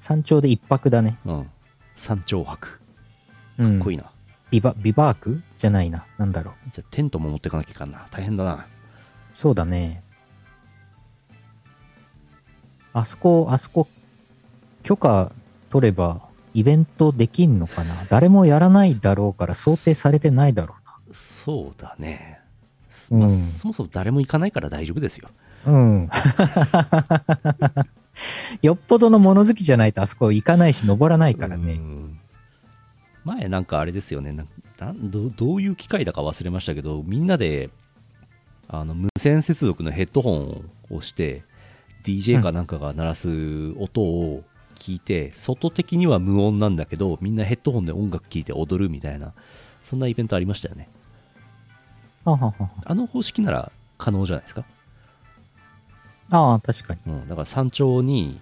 [0.00, 1.18] 山頂で一泊だね。
[1.26, 1.46] うん。
[1.96, 2.80] 山頂泊。
[3.58, 3.72] うん。
[3.72, 4.04] かっこいいな。
[4.50, 5.42] ビバ、ビバーク？
[5.58, 6.06] じゃないな。
[6.16, 6.70] なんだろう。
[6.72, 8.06] じゃあ、テントも持ってかなきゃいかんな。
[8.10, 8.64] 大変だな。
[9.34, 10.02] そうだね。
[12.92, 13.86] あそこ、あそこ、
[14.82, 15.32] 許可
[15.70, 16.20] 取れば
[16.54, 17.94] イベントできんのかな？
[18.08, 20.74] 誰もやらないだろうから想定されてないだろ
[21.12, 22.40] そうだね。
[23.10, 25.28] うんまあそもそも誰も行かないから大丈夫ですよ。
[25.66, 25.78] うな。
[25.78, 26.08] うん。
[28.62, 31.74] よっぽどの物好きじゃないとあそこ行かないし登らないからうね。
[31.74, 32.18] ん
[33.24, 34.48] 前なんかあれですよねなん
[34.78, 37.70] なんどどういう機械だか忘れましたけどみんなで
[38.68, 41.42] あの無線接続のヘッドホンをして
[42.08, 43.28] DJ かなんかが鳴らす
[43.78, 44.42] 音を
[44.74, 49.34] 聞いて、外的には無音なんだけどみんなヘッドホンで音楽聴いて踊るみたいな
[49.84, 50.88] そんなイベントありましたよね。
[52.24, 52.70] ははは。
[52.84, 54.64] あの方式なら可能じゃないですか、
[56.30, 57.00] ああ、確かに。
[57.06, 58.40] うん、だから山頂に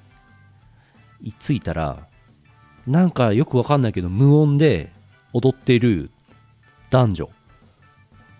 [1.41, 2.07] 着いたら
[2.87, 4.93] なんかよくわかんないけど無音で
[5.33, 6.11] 踊ってる
[6.91, 7.31] 男女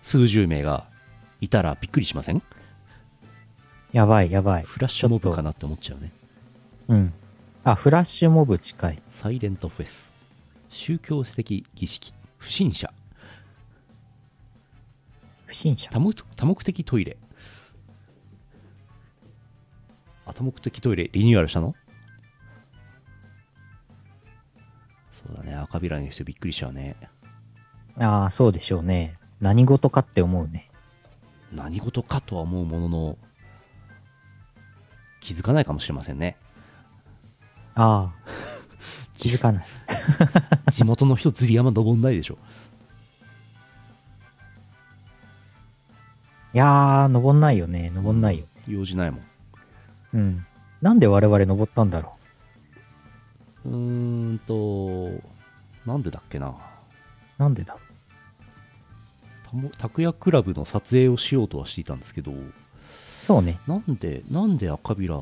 [0.03, 0.85] 数十名が
[1.41, 2.41] いたらびっくりしません？
[3.91, 4.63] やばいやばい。
[4.63, 6.11] フラッシュモブかなって思っちゃうね
[6.89, 7.13] うん。
[7.63, 9.01] あ、フラッシュモブ近い。
[9.11, 10.11] サイレントフェス
[10.69, 12.91] 宗教的儀式不審者
[15.45, 15.89] 不審者？
[15.89, 15.99] 多。
[15.99, 17.17] 目多目的トイレ
[20.25, 21.73] あ多目的トイレリニューアルしたの？
[25.25, 26.95] そうだね赤びらにしてびっくりしちゃうね
[27.99, 29.17] ああ、そうでしょうね。
[29.41, 30.69] 何事かって思うね。
[31.51, 33.17] 何事かとは思うものの
[35.27, 36.37] 気づかないかもしれませんね
[37.75, 38.13] ああ。
[39.17, 39.65] 気づかない。
[40.71, 42.37] 地元の人釣り山登んないでしょ
[46.53, 47.91] いやー、登んないよね。
[47.93, 48.45] 登んないよ。
[48.69, 49.21] 用事ないもん
[50.13, 50.45] うん。
[50.81, 52.15] なんで我々登ったんだろ
[53.65, 55.11] うーんと
[55.85, 56.53] なんでだっけなう。
[57.37, 57.75] なんでだ？
[59.77, 62.31] 拓也クラブの撮影をしようとはしていたんですけど
[63.27, 63.59] そうね。
[63.67, 65.19] なんでなんで赤びら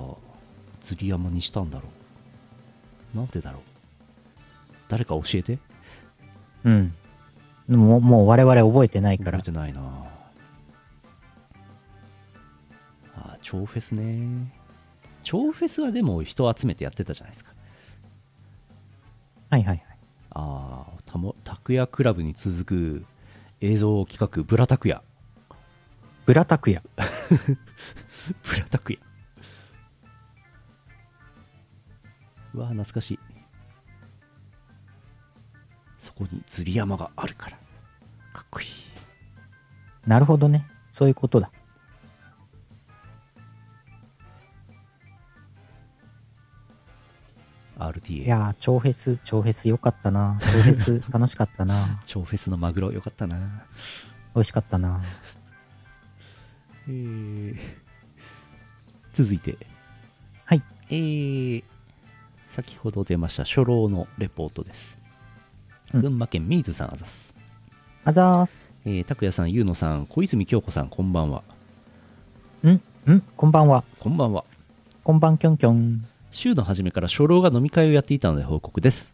[0.84, 1.90] 釣り山にしたんだろ
[3.16, 3.18] う？
[3.18, 3.62] なんでだろう？
[4.90, 5.58] 誰か教えて？
[6.66, 6.94] うん。
[7.68, 9.54] でももう我々覚えてないから覚え。
[9.54, 9.82] てないな
[13.16, 14.54] あ超フェスね
[15.24, 17.54] 超フェスはでも人を集めてやってたじゃないですか
[19.50, 19.86] はいはいはい。
[20.30, 23.06] ああたも拓也クラブに続く
[23.62, 25.02] 映像企画ブラ拓也
[26.26, 26.82] ブラタクヤ。
[26.98, 29.02] ブラ拓也
[32.54, 33.20] うわ懐かしい
[36.00, 37.58] そこに釣り山があるから
[38.34, 38.68] かっこいい
[40.08, 40.68] なるほどね。
[40.92, 41.52] そういうことだ。
[47.78, 50.40] RTA いやー、超フェス、超フェスよかったな。
[50.42, 52.02] 超フェス楽しかったな。
[52.06, 53.38] 超フェスのマグロよかったな
[54.34, 55.02] 美味しかったな。
[56.88, 57.58] えー
[59.14, 59.58] 続いて
[60.46, 61.64] はいえー
[62.54, 64.98] 先ほど出ました初老のレポートです、
[65.94, 67.34] うん群馬県ミーズさんあざす
[68.04, 68.66] あざーす。
[68.86, 71.44] えー拓也さんゆうのさん小泉京子さんこんばんは
[72.64, 72.70] ん？
[72.70, 72.82] ん？
[73.38, 73.84] こんばんは。
[74.00, 74.44] こんばんは
[75.04, 76.06] こんばんきょんきょん。
[76.32, 79.14] 週の初めから初老が飲み会をやっていたので報告です。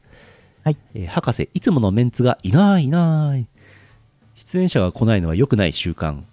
[0.64, 0.78] はい。
[0.94, 3.48] えー博士、いつものメンツがいないいない。
[4.36, 6.24] 出演者が来ないのは良くない習慣。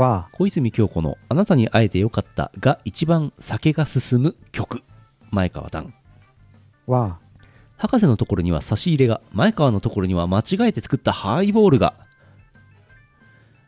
[0.00, 4.82] わ小泉京子のあなたに会えてよかったが一番酒が進む曲。
[5.30, 5.92] 前川段。
[6.88, 7.18] ー、わ
[7.76, 11.92] 博士のところには差し入れが、前川のところには間違えて作ったハイボールが。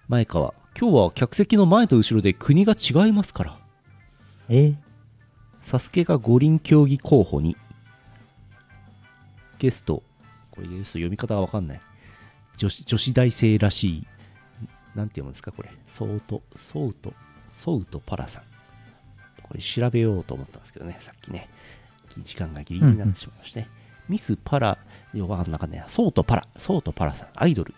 [0.09, 3.59] 前川、今日は客席の前と後ろで国が違いますから。
[4.49, 4.71] ー。
[4.71, 4.75] え？
[5.61, 7.59] サスケが五輪競技候補に
[9.59, 10.03] ゲスト
[10.51, 11.81] これゲスト読み方がわかんない
[12.57, 14.07] 女子女子大生らしい
[14.95, 15.71] なんて読むんですかこれ？
[15.87, 16.43] ソウト。
[16.57, 17.15] ソウト。
[17.53, 18.43] ソウトパラさん
[19.43, 21.49] これ調べようと思ったんですけどねさっきね。
[22.19, 23.69] 時間がギリギリになってしまいましたね、
[24.09, 24.79] ミスパラ
[25.15, 25.85] いやわかんなかったね。
[25.89, 26.47] ソウトパラ。
[26.57, 27.75] ソウトパラさんアイドル。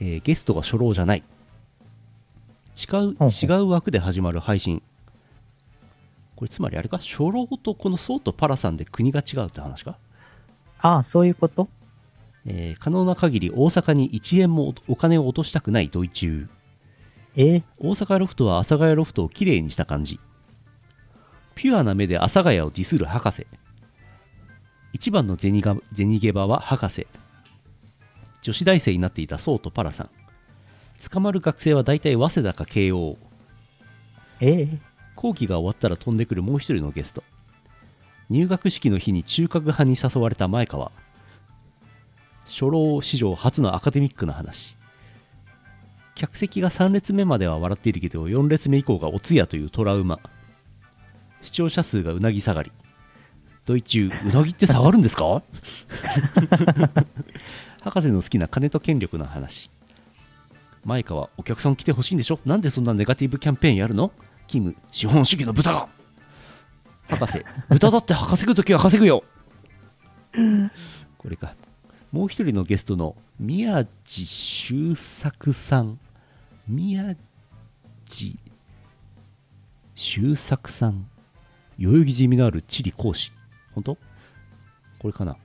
[0.00, 1.22] えーゲストが初老じゃない。
[2.76, 4.82] 違う違う枠で始まる配信。
[6.34, 6.98] これつまりあれか？
[6.98, 9.96] 初老とこのソウとパラさんで国が違うって話か、
[10.80, 11.68] ああ、そういうこと？
[12.46, 16.48] えー可能な限り大阪に1円もお金を落としたくないドイ中。
[17.36, 17.42] え？
[17.56, 20.20] ー、大阪ロフトは阿佐ヶ谷ロフトをきれいにした感じ。
[21.54, 23.46] ピュアな目で阿佐ヶ谷をディスる博士。
[24.92, 27.06] 一番の銭が銭ゲバは博士。
[28.42, 30.10] 女子大生になっていたソウとパラさん。
[31.10, 33.16] 捕まる学生は大体早稲田か慶応。
[34.40, 34.46] え？
[34.46, 34.78] ー、
[35.16, 37.24] 後期が終わったら飛んでくるもう一人のゲスト。
[38.30, 40.92] 入学式の日に中核派に誘われた前川
[42.46, 44.76] 初老史上初のアカデミックな話。
[46.14, 50.20] 客席が3列目までは笑っているけど4列目以降がお通夜というトラウマ。
[51.42, 52.70] 視聴者数がうなぎ下がり。
[53.66, 55.42] ドイ中うなぎって下がるんですか？
[57.82, 59.70] 博士の好きな金と権力の話。
[60.84, 62.38] 前川お客さん来てほしいんでしょ？
[62.44, 64.12] なんでそんなネガティブキャンペーンやるの？
[64.46, 65.88] キム資本主義の豚が。
[67.08, 69.24] 博士豚だって稼ぐときは稼ぐよ。
[71.18, 71.54] これか
[72.14, 75.98] もう一人のゲストの宮地周作さん。
[76.68, 77.16] 宮
[78.08, 78.38] 地
[79.96, 81.08] 周作さん。
[81.76, 83.32] 代々木地味のある地理講師。
[83.74, 83.98] 本当？
[85.00, 85.36] これかな？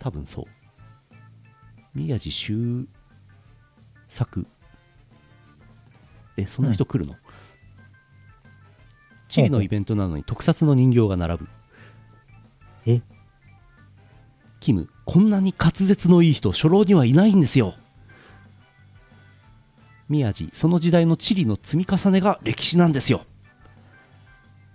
[0.00, 0.44] 多分そう。
[1.94, 2.88] 宮地周
[4.08, 4.44] 作。
[6.36, 7.14] えそんな人来るの、
[9.28, 11.48] 地理のイベントなのに特撮の人形が並ぶ。
[12.86, 13.00] え？
[14.64, 17.74] キムこんなに滑舌のいい人初老にはいないんですよ。
[20.08, 23.26] 宮地その時代の地理の積み重ねが歴史なんですよ。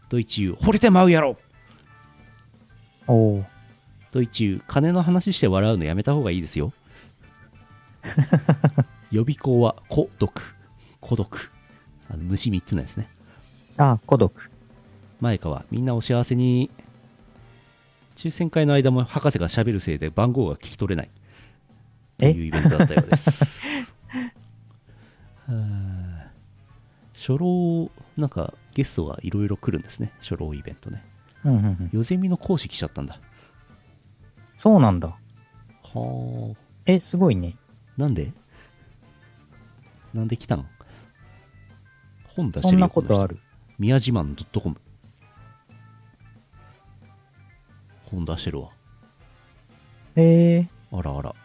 [0.09, 1.37] ドイチュー惚れてまうやろ。
[3.07, 3.45] おお。
[4.11, 6.71] ドイチュー金の話して笑うのやめた方がいいですよ。
[9.09, 10.55] 予備校は孤独。
[10.99, 11.51] 孤独。
[12.11, 13.09] あの虫3つのやつね。
[13.77, 14.51] あ、孤独。
[15.19, 16.69] 前川みんなお幸せに
[18.19, 21.09] 抽選会の間も博士がしゃべるせいで番号が聞き取れない。
[22.17, 23.95] とえいうイベントだったようです。
[25.47, 26.31] は あ
[27.13, 30.11] 初老なんかゲストがいろいろ来るんですね。
[30.19, 31.01] 初老イベントね。
[31.45, 31.89] うんうんうん。
[31.93, 33.21] ヨゼミの講師来ちゃったんだ。
[34.57, 35.15] そうなんだ。
[35.83, 36.57] はあ。
[36.87, 37.55] え、すごいね。
[37.95, 38.33] なんで？
[40.13, 40.65] なんで来たの？
[42.35, 43.39] 本出してそんるよなことある。
[43.77, 44.75] 宮自慢 .com
[48.11, 48.69] 本出してるわ
[50.15, 51.35] えー、あらあら。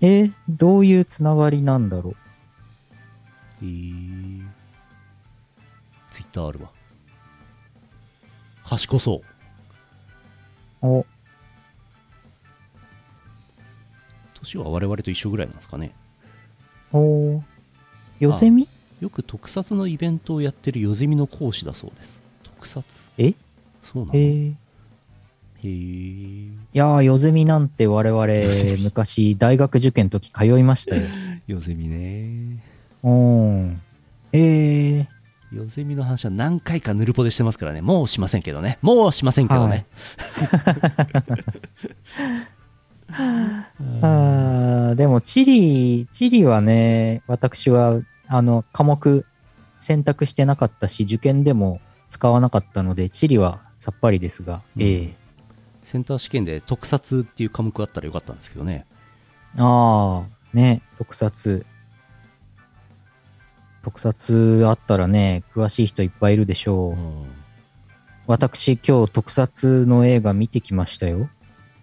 [0.00, 2.16] えーどういうつながりなんだろう？
[3.62, 4.42] えー、
[6.10, 6.70] ツイッターあるわ。
[8.64, 9.22] 賢そ
[10.82, 10.86] う。
[10.86, 11.06] お、
[14.34, 15.94] 年は我々と一緒ぐらいなんですかね。
[16.92, 17.42] おー。
[18.20, 18.68] ヨゼミ？
[19.00, 22.20] よく特撮のイベントをやってるヨゼミの講師だそうです。
[22.42, 22.84] 特撮。
[23.18, 23.34] え？
[23.94, 24.18] そうなの？
[24.18, 24.54] えへー、
[25.62, 28.26] えいやー、ヨゼミなんて我々
[28.82, 31.02] 昔大学受験の時通いましたよ。
[31.46, 32.62] ヨゼミね。
[33.02, 33.80] うん。
[34.32, 35.06] えー、
[35.52, 37.80] ヨゼミの話は何回かヌルポでしてますからね。
[37.80, 38.78] もうしませんけどね。
[38.82, 39.86] もうしませんけどね、
[44.02, 49.24] あーでも地理、地理はね、私は、あの、科目
[49.80, 51.80] 選択してなかったし、受験でも
[52.10, 55.14] 使わなかったので、地理はさっぱりですが、うんええ
[55.84, 58.86] センター試験で特撮っていう科目あったらよかったんですけどね
[59.58, 61.66] ああ、ね、特撮。
[63.82, 66.90] 特撮あったらね、詳しい人いっぱいいるでしょう。
[66.92, 67.24] うん
[68.26, 71.28] 私、今日特撮の映画見てきましたよ。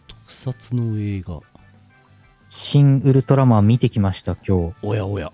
[0.08, 1.40] 特撮の映画
[2.50, 4.74] 新ウルトラマン見てきました、今日。
[4.82, 5.32] おやおや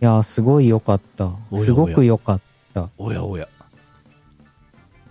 [0.00, 1.32] いやー、すごい良かった。
[1.54, 2.40] すごく良かっ
[2.72, 2.88] た。
[2.96, 3.46] おやおや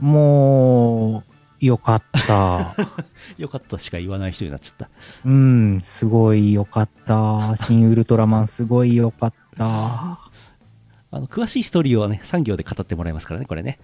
[0.03, 1.23] もう、
[1.61, 2.75] 良かった。
[3.37, 4.89] よかったしか言わない人になっちゃった。
[5.23, 7.55] うん、すごい良かった。
[7.55, 9.65] 新ウルトラマン、すごい良かった。
[9.65, 13.79] あの詳しいストーリーはね3行で語ってもらいますからねこれね。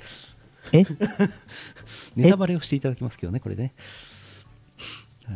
[0.73, 0.83] え？
[2.17, 3.73] ネタバレをしていただきますけどねこれね。
[5.25, 5.33] は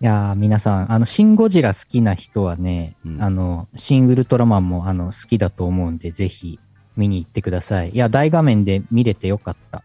[0.00, 3.20] いやー、皆さん、あの、シン・ゴジラ好きな人はね、うん。
[3.20, 6.60] あの、シン・ウルトラマンも、あの、好きだと思うんで、ぜひ、
[6.98, 7.90] 見に行ってください。
[7.90, 9.84] いや、大画面で見れてよかった。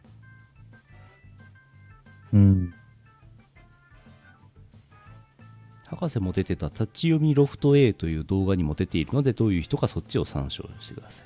[2.34, 2.74] うん。
[5.86, 11.26] 博士も出てた立ち読みロフト A という動画にも出ているのでどういう人かそっちを参照してください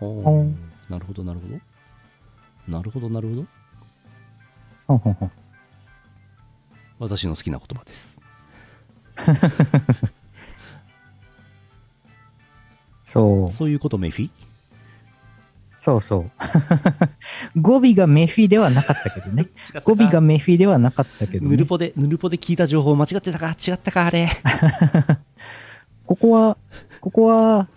[0.00, 0.46] ほ
[0.88, 1.60] なるほどなるほど
[2.68, 3.46] なるほどなるほど
[4.86, 5.32] ほんほんほん。
[6.98, 8.16] 私の好きな言葉です
[13.04, 13.52] そう。
[13.52, 14.30] そういうことメフィ？
[15.82, 16.30] そうそう。
[17.60, 19.48] 語尾がメフィではなかったけどね。
[19.82, 21.50] 語尾がメフィではなかったけど、ね。
[21.50, 23.48] ヌルポでヌルポで聞いた情報間違ってたか？
[23.48, 24.28] 違ったかあれ？
[26.06, 26.56] ここは、
[27.00, 27.68] ここは、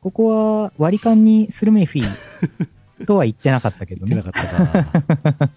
[0.00, 4.32] ここは割り勘にするメフィとは言ってなかったけどね言ってな。
[4.32, 5.50] かったか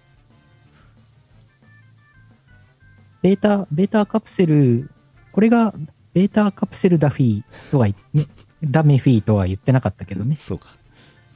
[3.24, 4.92] ベータ、ベータカプセル、
[5.32, 5.74] これが
[6.14, 8.28] ベータカプセルダフィーとは言っ、ね、
[8.64, 10.38] ダメフィーとは言ってなかったけどね。
[10.40, 10.76] そうか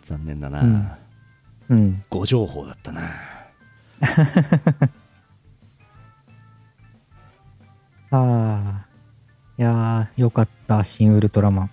[0.06, 0.92] 残念だな、うん
[1.70, 2.04] うん。
[2.10, 3.02] 誤情報だったな
[8.12, 8.86] ああ。
[9.58, 11.72] いやー、よかった、新ウルトラマン。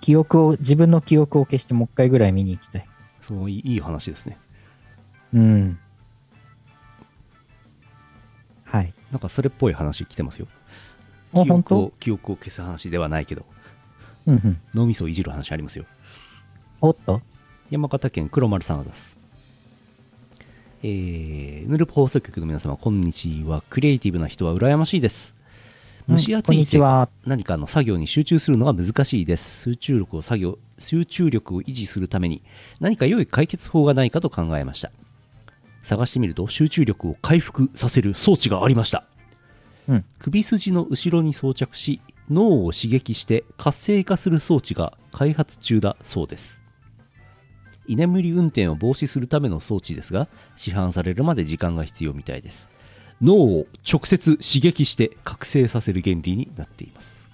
[0.00, 2.88] 記憶を、自分の記憶を消してもう一回ぐらい見に行きたい。
[3.22, 4.38] そういい話ですね
[5.34, 5.78] うん。
[8.64, 8.94] はい。
[9.10, 10.46] なんかそれっぽい話来てますよ
[11.32, 13.44] 記憶を当記憶を消す話ではないけど
[14.26, 14.60] うんうん。
[14.74, 15.86] 脳みそをいじる話ありますよ
[16.82, 17.22] おっと？
[17.70, 19.16] 山形県黒丸さんあざす。
[20.82, 23.62] えー、ヌルポ放送局の皆様こんにちは。
[23.70, 25.34] クリエイティブな人は羨ましいです。
[26.06, 27.08] 蒸し暑いせは。
[27.24, 29.62] 何かの作業に集中するのが難しいです。
[29.62, 32.42] 集中力を作業集中力を維持するために
[32.78, 34.92] 何か良い解決法がないかと考えました。
[35.82, 39.04] 探してみると集中力を回復させる装置がありました、
[39.88, 40.04] うん。
[40.18, 46.60] 首筋の後ろに装着し脳を刺激して活性化する装置が開発中だそうです
[47.88, 52.68] 居眠り運転を防止するための装置ですが市販されるまで時間が必要みたいです。
[53.22, 57.28] 脳を直接刺激して覚醒させる原理になっています。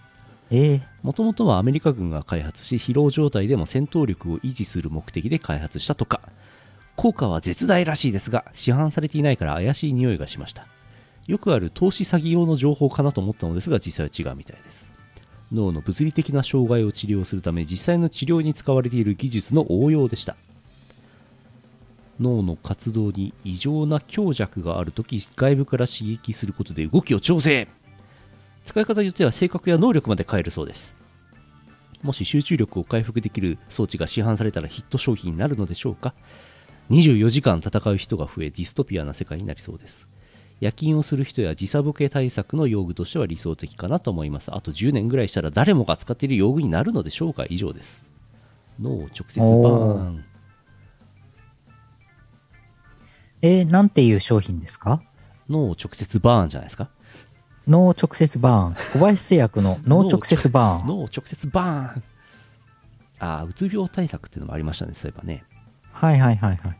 [0.51, 0.83] ええ。
[1.03, 6.21] もともとはアメリカ軍が開発し疲労状態でも戦闘力を維持する目的で開発したとか。
[6.95, 10.67] 効果は絶大らしいですが市販されていないから怪しい匂いがしました。
[11.27, 14.92] よくある投資詐欺用の情報かなと思ったのですが実際は違うみたいです
[15.53, 20.37] 脳の物理的な障害を治療するため実際の治療に使われている技術の応用でした。
[22.21, 27.69] 脳の活動に異常な強弱があるとき外部から刺激することで動きを調整。
[28.65, 30.97] 使い方によっては性格や能力まで変えるそうです。
[32.03, 36.15] もし集中力を回復できる装置が市販されたらヒット商品になるのでしょうか。
[36.91, 40.09] 24時間戦う人が増えディストピアな世界になりそうです。
[40.63, 44.55] 夜勤をする人や時差ボケ対策の用具としては理想的かなと思います。
[44.55, 47.47] あと10年ぐらいしたら誰もが使っている用具になるのでしょうか。
[47.51, 48.05] 以上です。
[48.81, 50.25] 脳を直接バーン。
[53.43, 55.03] えーなんていう商品ですか？
[55.51, 56.91] 脳を直接バーンじゃないですか。
[57.67, 58.75] 脳直接バーン。
[58.93, 60.87] 小林製薬の 脳直接バーン。
[60.87, 62.03] 脳を直接バーン。
[63.19, 65.43] ああうつ病対策っていうのもありましたねそういえばね。
[65.93, 66.79] はいはいはいはい。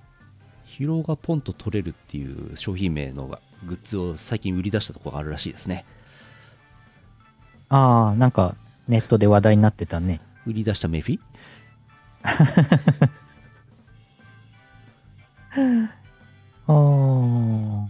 [0.79, 5.85] 疲労がポンと取れるっていう商品名のがグッズを最近売り出したところがあるらしいですね。
[7.69, 8.55] ああ、なんか
[8.89, 10.21] ネットで話題になってたね。
[10.47, 11.21] 売り出したメフィ？
[16.67, 17.87] あー。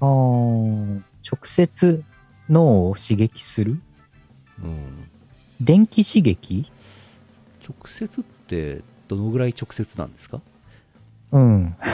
[0.00, 1.02] あー。
[1.30, 2.04] 直接
[2.48, 3.80] 脳を刺激する？
[4.62, 5.08] うん。
[5.60, 6.70] 電気刺激？
[7.68, 10.40] 直接ってどのぐらい直接なんですか？
[11.32, 11.76] うん。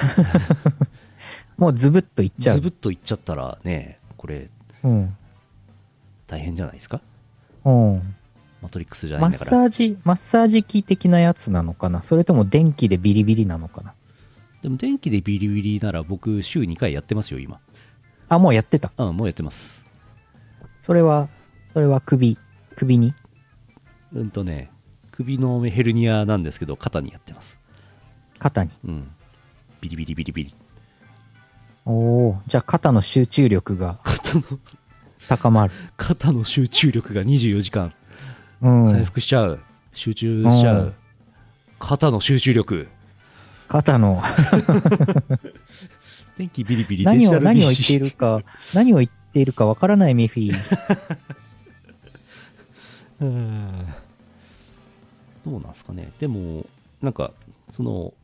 [1.57, 2.57] もうズブッといっちゃう。
[2.57, 4.49] ズブッといっちゃったらねこれ
[4.83, 5.17] うん。
[6.27, 7.01] 大変じゃないですか？
[7.65, 8.15] うん。
[8.63, 12.03] マトリックスじゃマッないんだからサージ、マッサージ機的なやつなのかな？
[12.03, 13.95] それとも電気でビリビリなのかな？
[14.63, 17.61] でも電気でビリビリなら僕週2回やってますよ今
[18.29, 18.91] あ、もうやってた。
[18.97, 19.85] うんもうやってます
[20.81, 21.29] それは、
[21.75, 22.39] それは首、
[22.75, 23.15] 首に？
[24.15, 24.71] うんとね
[25.13, 27.61] 首のヘルニアなんですけど肩にやってます
[28.39, 28.71] 肩に。
[28.85, 29.11] うん
[29.83, 30.55] ビリビリビリビリ
[31.87, 34.45] おおじゃあ肩の集中力が肩の。
[35.29, 35.73] 高まる。
[35.97, 37.95] 肩の集中力が24時間。
[38.61, 38.93] うん。
[38.93, 39.61] 回復しちゃう、
[39.93, 40.95] 集中しちゃう、うん。
[41.79, 42.89] 肩の集中力。
[43.69, 44.23] 肩の、
[46.37, 48.43] 電気ビリビリ何を、何を言っているか、
[48.75, 51.19] 何を言っているかわからないミッフィー。
[53.21, 53.87] うん。
[55.45, 56.13] どうなんですかね。
[56.19, 56.67] でも
[57.03, 57.33] なんか
[57.71, 58.15] その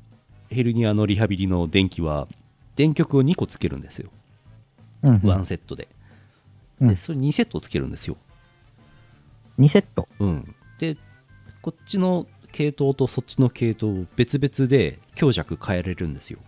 [0.50, 2.26] ヘルニアのリハビリの電気は
[2.80, 4.08] 電極を2個つけるんですよ、
[5.02, 5.88] うん、ワンセットで。
[6.80, 6.88] うん。
[6.88, 8.16] でそれ2セットつけるんですよ、
[9.58, 10.08] 2セット？
[10.18, 10.96] うん、で
[11.60, 16.38] こっちの系統とそっちの系統を別々で強弱変えれるんですよ。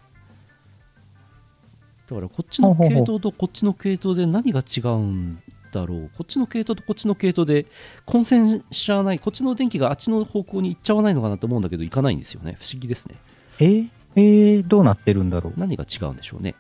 [2.08, 6.10] だからこっちの系統とこっちの系統で何が違うんだろう。
[6.16, 7.66] こっちの系統とこっちの系統で
[8.06, 9.18] 混戦しちゃわない。
[9.18, 12.56] こっちの電気があっちの方向に行っちゃわないのかなと思うんだけど行かないんですよね。
[12.60, 13.16] 不思議ですね。
[13.58, 13.64] え？
[13.64, 16.54] ー、えー、どうなってるんだろ何が違うんでしょうね。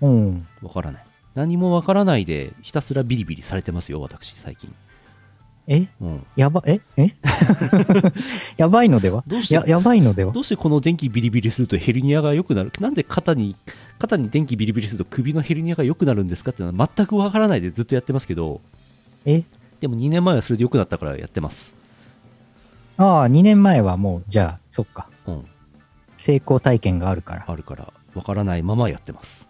[0.00, 0.08] う。
[0.08, 0.46] うん。
[0.62, 1.04] わからない。
[1.34, 4.74] 何もわからないでひたすらビリビリされてますよ私最近。
[5.68, 5.86] え？
[6.00, 6.26] うん。
[6.34, 6.80] やば、え？
[6.96, 7.14] え？
[8.56, 9.22] やばいのでは？
[9.26, 9.54] どうして？
[9.54, 10.32] や、やばいのでは？
[10.32, 12.72] どうしてこの電気ビリビリするとヘルニアが良くなる？
[12.80, 13.54] なんで肩に
[13.98, 18.60] 肩に電気ビリビリすると首のヘルニアが良くなるんですかっていうのは全くわからないでずっとやってますけど。
[19.26, 19.42] え？
[19.80, 21.74] でも2年前はそれで良くなったからやってます。
[22.96, 25.08] ああ、2年前はもう、じゃあ、そっか。
[25.26, 25.44] うん
[26.18, 27.44] 成功体験があるから。
[27.46, 29.48] あるからわからないままやってます。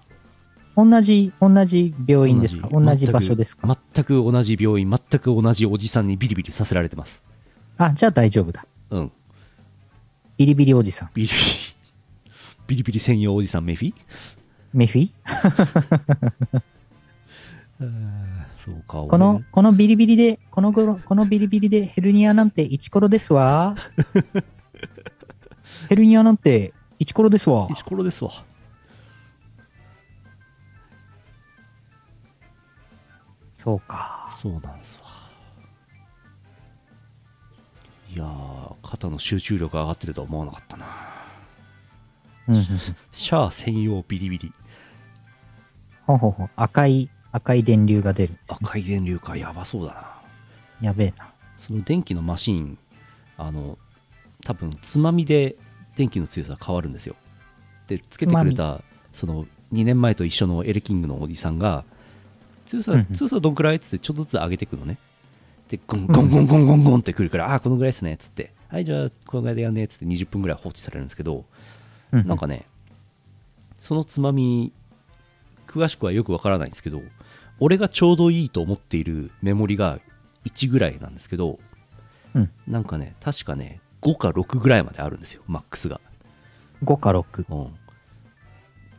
[0.76, 2.68] 同じ、同じ病院ですか？
[2.70, 3.06] 同じ。
[3.08, 3.76] 場所ですか？
[3.94, 7.24] 全く同じ病院全く同じおじさんにビリビリさせられてます。
[7.78, 8.64] あ、じゃあ大丈夫だ。
[8.90, 9.12] うん。
[10.36, 11.10] ビリビリおじさん。
[11.14, 11.40] ビリビリ
[12.68, 13.94] ビリビリ専用おじさんメフィ？
[14.72, 15.10] メフィ？
[18.58, 23.74] そうかこの、このビリビリで、この頃、このビリビリでヘルニアなんてイチコロですわ。
[25.88, 27.66] ヘルニアなんてイチコロですわ。
[27.70, 28.44] 石ころですわ
[33.54, 34.38] そうか。
[34.40, 35.08] そうなんですわ
[38.14, 40.86] いやー肩の集中力が上がってるとは思わなかったな
[42.48, 42.66] うんうんうん。
[43.12, 44.52] シャア専用ビリビリ
[46.06, 46.50] ほうほうほう。
[46.56, 48.58] 赤い、赤い電流が出るんです、ね。
[48.62, 51.32] 赤い電流かやばそうだなやべえな。
[51.56, 52.78] その電気のマシーン
[53.36, 53.78] あの
[54.44, 55.56] 多分つまみで
[55.98, 57.16] 電気の強さが変わるんですよ。
[57.88, 58.82] でつけてくれた
[59.12, 61.84] その2年前と一緒のエレキングのおじさんが
[62.66, 64.96] 強さ強さどんくらいっつってちょっとずつ上げていくのね。
[65.68, 68.52] でゴンゴンゴンゴンゴンゴンってくるからあこのぐらいですねっつって。
[68.68, 71.44] はいじゃあこのぐらいでやんねっつって20分ぐらい放置されるんですけど
[72.12, 72.66] うんなんかね
[73.80, 74.72] そのつまみ
[75.66, 77.02] 詳しくはよくわからないんですけど
[77.60, 79.98] 俺がちょうどいいと思っているメモリが
[80.44, 81.58] 1ぐらいなんですけど、
[82.34, 82.50] うん。
[82.66, 86.00] なんかね確かね5か6ぐらいまであるんですよマックスが、
[86.84, 87.44] 5か6。
[87.48, 87.76] うん、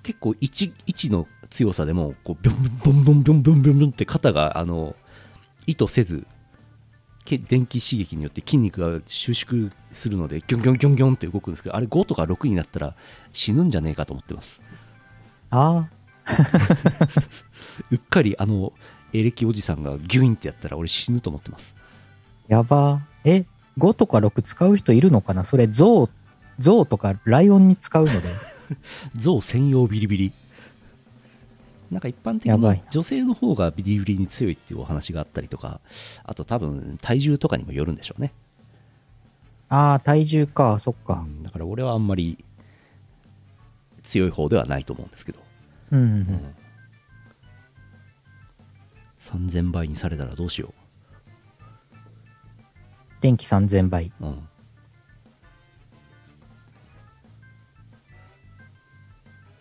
[0.04, 4.95] 結構 1, 1の強さでもこうビョンビョンビョンビョンビョンビョンビョンって肩があの
[5.66, 6.26] 意図せず
[7.26, 12.95] け電気刺激によって筋肉が収縮するのでギョンギョンギョンギョンって動くんですけどあれ5とか6になったら
[13.32, 14.62] 死ぬんじゃねえかと思ってます。
[15.52, 15.88] あ
[17.91, 18.74] うっかりあの
[19.14, 21.76] エレキおじさんがギュインってやったら俺死ぬと思ってます。
[22.47, 23.02] ー、やば。
[23.24, 23.41] ー。
[23.41, 23.45] え、
[23.80, 25.44] 5とか6使う人いるのかな？
[25.46, 26.10] それ、ゾウ、
[26.60, 28.28] ゾウとかライオンに使うので。
[29.18, 30.32] 象専用ビリビリ。
[31.90, 35.82] なんか一般的に女性の方がビリビリに強いっていうお話があったりとか
[36.24, 38.32] あと多分体重とかにもよるんでしょうね。
[39.70, 41.24] ああ、体重か、そっか。
[41.26, 41.30] う。
[41.30, 42.44] んだから俺はあんまり
[44.04, 45.40] 強い方ではないと思うんですけど、
[45.92, 46.56] うんうんうん。
[49.48, 50.74] 3000倍にされたらどうしよ
[53.22, 54.11] 電気3000倍。
[54.22, 54.47] う、うん、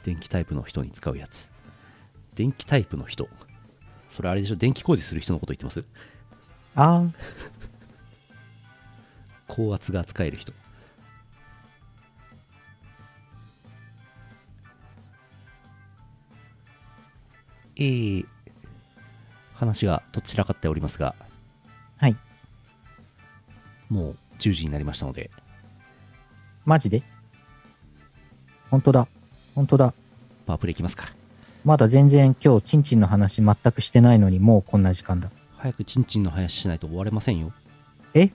[0.05, 1.51] 電気タイプの人に使うやつ。
[2.35, 3.29] 電気タイプの人。
[4.09, 4.57] それあれでしょ？
[4.57, 5.85] 電気工事する人のこと言ってます？
[6.77, 7.03] ああ、
[9.49, 10.53] 高圧が使える人。
[17.77, 18.27] えー、
[19.55, 21.28] 話がどちらかっておりますがはい。
[23.89, 25.31] もう10時になりましたので。
[26.65, 27.03] マジで？
[28.71, 29.09] 本当だ。
[29.55, 29.95] 本当だ。
[30.47, 31.13] パワープレイいきますか
[31.65, 35.31] まだ全然今日、チンチンの話全くしてないのに、もうこんな時間だ。
[35.57, 37.53] 早くチンチンの話しないと終われませんよ。
[38.15, 38.31] え？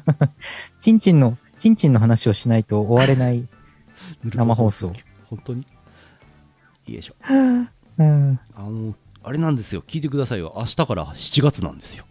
[0.78, 3.46] チンチンの、チンチンの話をしないと終われない。
[4.24, 4.92] 生放送。
[5.28, 5.66] 本当に？
[6.86, 7.14] いいでしょ。
[7.98, 8.40] うん。
[8.54, 9.82] あのあれなんですよ。
[9.86, 10.54] 聞いてくださいよ。
[10.56, 12.04] 明日から7月なんですよ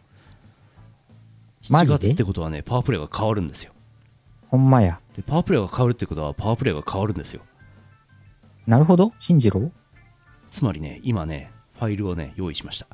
[1.66, 2.00] 7マジで？
[2.00, 3.74] 月ってことはねパワープレイが変わるんですよ
[4.50, 5.00] ほんまや。
[5.16, 7.42] でパワープレイが変わるってことはパワープレイが変わるんですよ
[8.68, 9.12] なるほど。
[9.20, 9.72] 信じろ
[10.52, 12.88] つまりね今ねファイルをね用意しました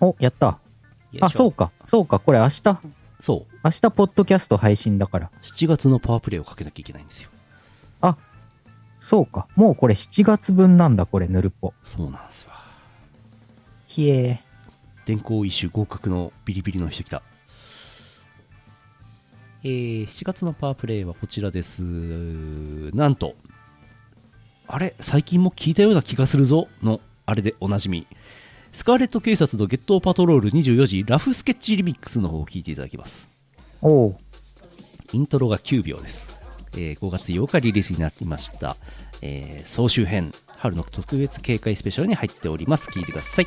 [0.00, 0.60] お、やった。
[1.20, 1.72] あ、そううか。
[1.84, 2.20] そうか。
[2.20, 2.62] これ明日、
[3.20, 5.30] そう明日、ポッドキャスト配信だから。
[5.42, 7.30] 7月のパワープレイをかけなきゃいけないんですよ
[9.00, 9.48] そうか。
[9.56, 11.72] もうこれ7月分なんだ、これ、ぬるっぽ。
[11.84, 12.52] そうなんですわ
[13.88, 14.40] ひえ
[15.04, 17.22] 電光一種合格のビリビリの人来た
[19.64, 21.82] えー、7月のパワープレイはこちらです。
[21.82, 23.34] なんと
[24.66, 28.06] あれ最近も聞いたような気がするぞのあれでおなじみ。
[28.72, 33.28] スカーレット警察のゲットパトロール24時ラフスケッチリミックスの方を聞いていただきます。
[33.80, 34.16] おう。
[35.12, 36.38] イントロが9秒です、
[36.74, 38.76] えー5月8日リリースになりました、
[39.22, 42.90] えー総集編春の特別警戒スペシャルに入っております。
[42.90, 43.46] 聞いてください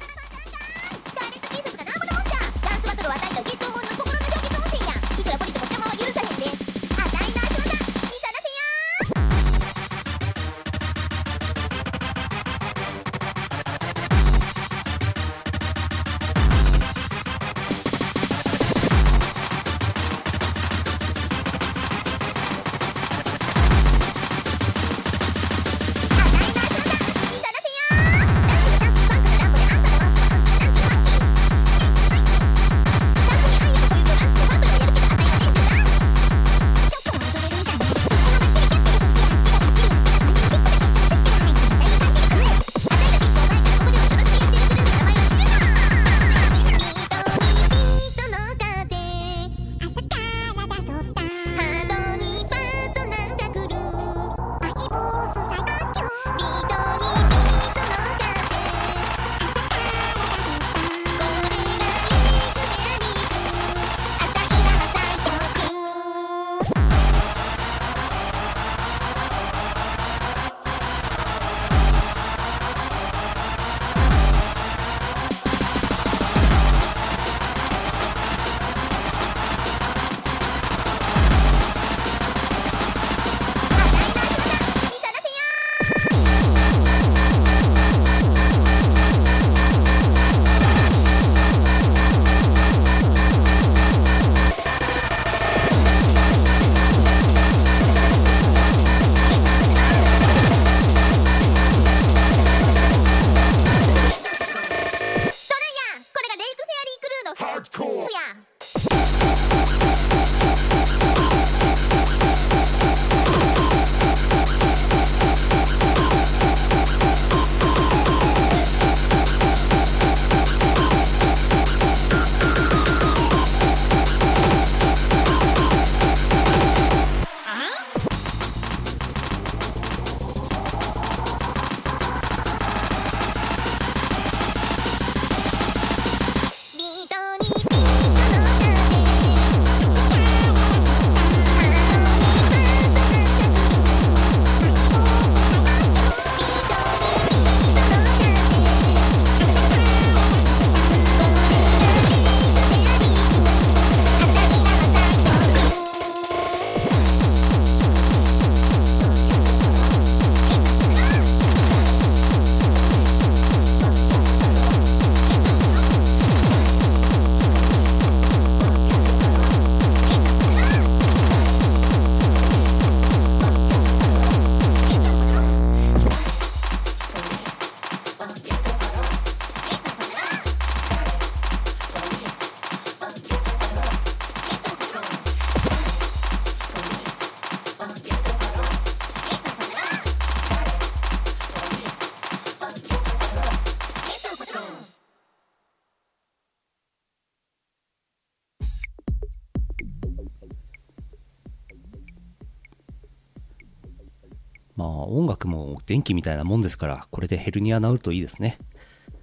[206.02, 208.58] も電気みたいなもんですからこれでヘルニア治るといいですね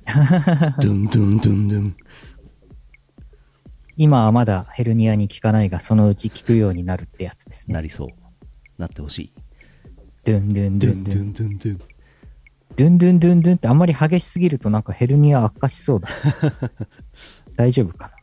[0.80, 1.96] ドゥンドゥンドゥンドゥン
[3.96, 7.74] 今はまだヘルニアに効かないが、そのうち効くようになるってやつですね。
[7.74, 8.08] なりそう
[8.78, 9.32] なってほしい
[10.24, 11.26] ドゥンドゥンドゥンドゥン。
[11.30, 11.78] ンドゥンドゥン
[12.76, 16.08] ドゥンドゥンドゥンドゥンってあんまり激しすぎるとなんかヘルニア悪化しそうだ。
[17.58, 18.14] 大丈夫かな？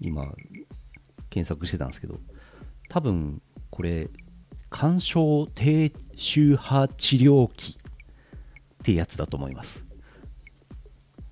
[0.00, 0.34] 今
[1.30, 2.20] 検索してたんですけど
[2.90, 3.40] 多分
[3.70, 4.10] これ
[4.70, 9.86] 干渉低周波治療器ってやつだと思います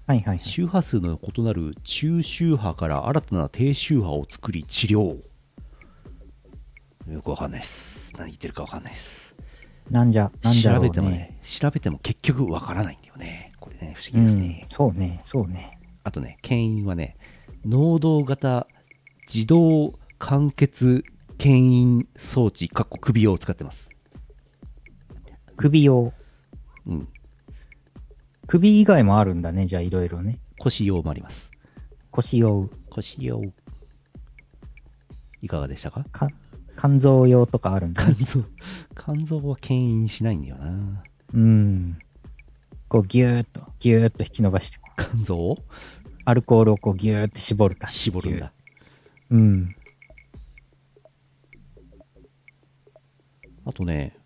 [0.06, 0.40] はいはいはい。
[0.40, 5.20] 周波数の異なる中周波から新たな低周波を作り治療
[7.10, 9.36] よくわかんないです何言ってるかわかんないです
[9.90, 10.76] なんじゃ、なんじゃね。
[10.78, 15.78] 調べてもね調べても結局わからないんだよねこれね不思うん議ですね、、そうね、そうね。
[16.04, 17.16] あとね牽引はね
[17.64, 18.66] 能動型
[19.32, 21.04] 自動間欠
[21.38, 23.90] 牽引装置かっこ首を使ってます
[25.56, 26.12] 首用。
[26.86, 27.08] うん
[28.48, 30.40] 首以外もあるんだね、じゃあいろいろね。
[30.58, 31.52] 腰用もあります
[32.10, 32.68] 腰用。
[32.90, 33.40] 腰用
[35.40, 36.04] いかがでしたか？
[36.12, 36.28] か
[36.76, 38.14] 肝臓用とかあるんだね。
[38.14, 38.44] 肝臓
[38.96, 41.02] 肝臓は牽引しないんだよな
[41.32, 41.98] うん。
[42.88, 45.58] こうギューッと、ギューッと引き伸ばして、肝臓を？
[46.24, 47.88] アルコールをこうギューッて絞るか。
[47.88, 48.52] 絞るんだ
[49.30, 49.74] うん。
[53.64, 54.16] あとね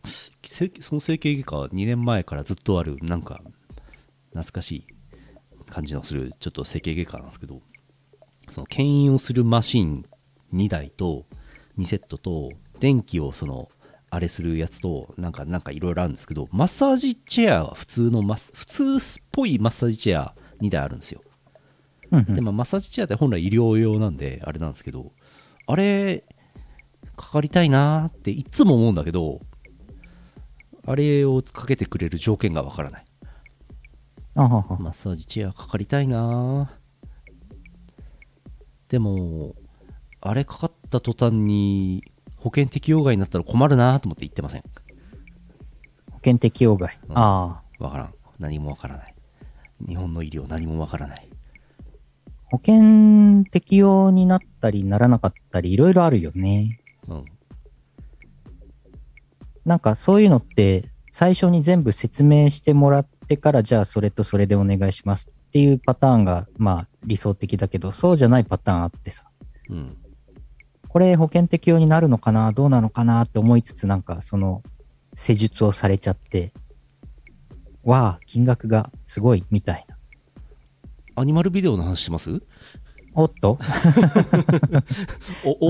[0.42, 3.40] せその整形外科は2年前からずっとあるなんか
[4.30, 4.86] 懐かしい
[5.70, 7.60] 感じのするちょっと整形外科なんですけど
[8.48, 10.06] その牽引をするマシン
[10.54, 11.26] 2台と
[11.78, 13.68] 2セットと電気をその
[14.10, 21.22] あれするやつとなんかなんかいろいろあるんですけどマッサージチェアは普通のマス普通っぽいマッサージチェア2台あるんですよ。
[22.12, 22.34] うんうん。
[22.34, 25.12] でまあマッサージチェアって本来医療用なんであれなんですけど
[25.66, 26.24] あれ
[27.16, 29.40] かかりたいなーっていつも思うんだけど
[30.86, 33.04] あれをかけてくれる条件がわからない。
[34.36, 34.76] あはは。
[34.78, 36.70] マッサージチェアかかりたいな
[38.88, 39.56] でも
[40.20, 42.04] あれかかった途端に
[42.36, 44.62] 保険適用外になったら困るなと思って言ってません。
[46.12, 46.98] 保険適用外。
[47.08, 47.18] うん。
[47.18, 47.84] ああ。
[47.84, 48.14] わからん。
[48.38, 49.14] 何もわからない。
[49.86, 51.28] 日本の医療何もわからない。
[52.44, 56.80] 保険適用になったりならなかったりいろいろあるよね。
[57.08, 57.24] うん。
[59.64, 69.24] なんかそういうのって最初に全部説明してもらってからじゃあそれとそれでお願いしますっていうパターンがまあ理想的だけどそうじゃないパターンあってさ。
[69.68, 69.96] うん。
[70.88, 74.62] これ保険適用になるのかなどうなのかなって思いつつなんかその
[75.14, 76.52] 施術をされちゃって。
[77.82, 79.96] わあ金額がすごいみたいな。
[81.14, 82.42] アニマルビデオの話します？
[83.16, 83.58] おっと？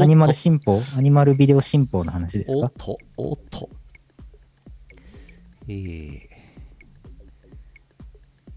[0.03, 2.59] アニマル新法アニマルビデオ新法の話ですか？
[2.59, 3.71] おっと、おっと。
[5.69, 6.21] えー、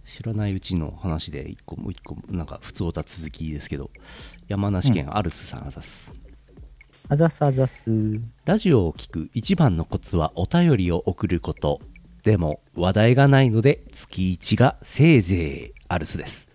[0.06, 3.92] 知らないうちの話で一個もう一個なんか普通おた続きですけど
[4.48, 6.12] 山梨県アルスさんあざす、
[7.08, 11.80] あざすあざすラジオを聞く一番のコツはお便りを送ること。
[12.24, 16.49] でも話題がないので月1がせいぜいアルスです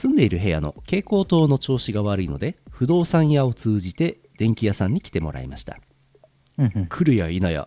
[0.00, 5.76] 住んでいる部屋の蛍光灯の調子が悪いので不動産屋を通じて電気屋さんに来てもらいました。
[6.56, 6.86] うんうん。
[6.86, 7.66] 来るや否や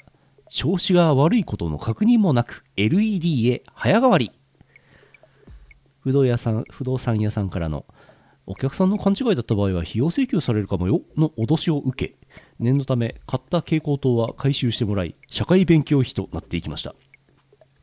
[0.50, 4.32] 調子が悪いことの確認もなく LED へ早変わり。
[6.00, 7.86] 不動屋さん不動産屋さんからの
[8.48, 12.16] お客さんの勘違いだった場合は費用請求されるかもよの脅しを受け
[12.58, 16.96] 念のため買った蛍光灯は回収してもらい社会勉強費となっていきました。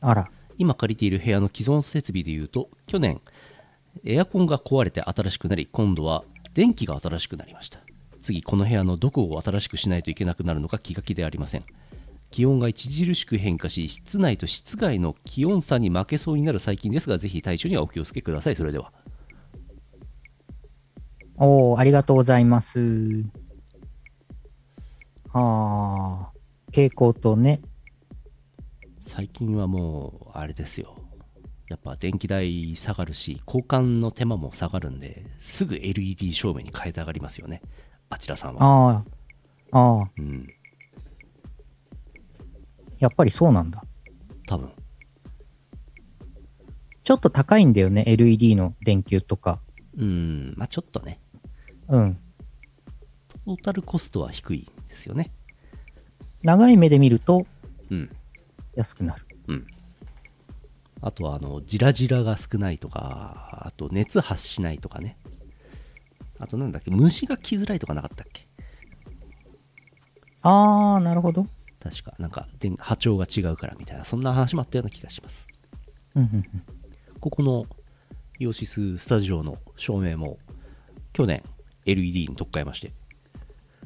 [0.01, 0.29] あら。
[0.59, 3.23] 今借りている部屋の既存設備でいうと去年
[4.05, 6.25] エアコンが壊れて新しくなり今度は
[6.55, 7.81] 電気が新しくなりました。
[8.21, 11.65] 次この部屋のどこを新しくしないといけなくなるのか気が気でありません。
[12.31, 18.57] 気温が著しく変化し室内と室外の気温差に負けそうになる最近ですがぜひ体調にはお気をつけください。
[18.57, 18.93] それでは。
[21.37, 23.25] おー、ありがとうございます。
[25.33, 26.31] はあ、
[26.67, 27.63] 蛍光灯ね。
[29.07, 30.95] 最近はもうあれですよ
[31.71, 37.63] やっぱ電気代下がるし交換の手間も下がるんですぐ LED 照明に変えたがりますよね
[38.11, 39.05] あちらさんはあ
[39.73, 40.49] あ、ああ、うん
[43.01, 43.83] やっぱりそうなんだ。
[44.47, 44.71] 多分
[47.03, 49.61] ちょっと高いんだよね、LED の電球とか。
[49.97, 51.19] うんまあちょっとね
[51.89, 52.19] うん。
[53.47, 55.33] トータルコストは低いんですよね。
[56.43, 57.47] 長い目で見ると
[57.91, 58.11] うん。
[58.75, 59.25] 安くなる。
[59.49, 59.67] うん。
[61.03, 65.17] あとは、あの、ジラジラが少ないとか、あと熱発しないとかね。
[66.39, 68.47] あとなんだっけ、虫が来づらいとかなかったっけ？
[70.43, 71.47] ああ、なるほど。
[71.81, 75.47] 確か、なんか、電波長が違うからみたいな、そんな話もあったような気がします。
[76.15, 76.63] うんうんうん
[77.21, 77.67] ここの
[78.39, 80.39] イオシススタジオの照明も、
[81.13, 81.43] 去年
[81.85, 82.95] LED に特化えまして、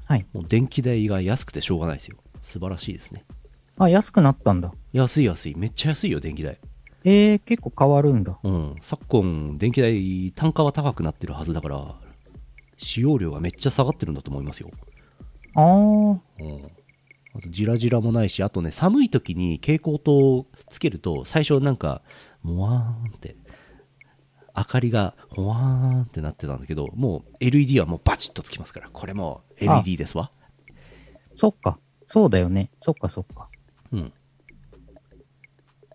[0.05, 0.27] はい。
[0.33, 2.19] もう電気代が安くてしょうがないですよ。
[2.43, 3.25] 素晴らしいですね。
[3.77, 4.73] あ、安くなったんだ。
[4.93, 5.57] 安い安い。
[5.57, 6.59] めっちゃ安いよ、電気代。
[7.05, 8.39] えー、結構変わるんだ。
[8.43, 8.77] うん。
[8.81, 11.95] 昨今、電気代、単価は高くなってるはずだから、
[12.79, 14.71] 使用量がめっちゃ下がってるんだと思いますよ。
[15.55, 16.21] あー。
[16.41, 16.71] うん。
[17.37, 22.01] あと、ジラジラもないし、あとね、寒い時に蛍光灯をつけると、最初なんか、
[22.43, 23.37] もわーんって、
[24.57, 25.59] 明かりが、ほわー
[25.99, 30.31] んってなってたんだけど、もう LED はもうバチッとつきますから、これもう LED ですわ。
[31.35, 31.79] そっか。
[32.07, 32.71] そうだよね。
[32.81, 33.49] そっかそっか。
[33.93, 34.13] うん。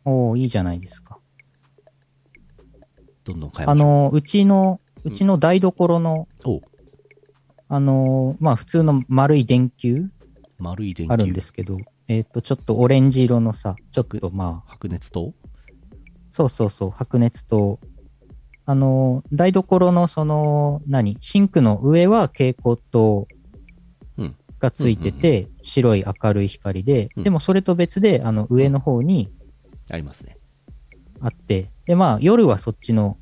[0.09, 1.19] おー、いいじゃないですか。
[3.23, 3.89] どんどん変えましょう。
[3.89, 6.61] あの、うちの、うちの台所の、おう
[7.67, 10.09] あの、まあ普通の丸い電球
[10.57, 11.13] 丸い電球。
[11.13, 15.33] あるんですけど、えっ、と、ちょっとオレンジ色のさ、ちょっとまあ、白熱灯？
[16.31, 17.79] そうそうそう、白熱灯。
[18.65, 23.27] あの、台所のその、何、シンクの上は蛍光灯
[24.17, 29.31] うんがついてて、白い明るい光で、うんでもそれと別で、あの、上の方に
[29.93, 30.37] ありますね。
[31.21, 33.17] あって、で、まあ、夜はそっちの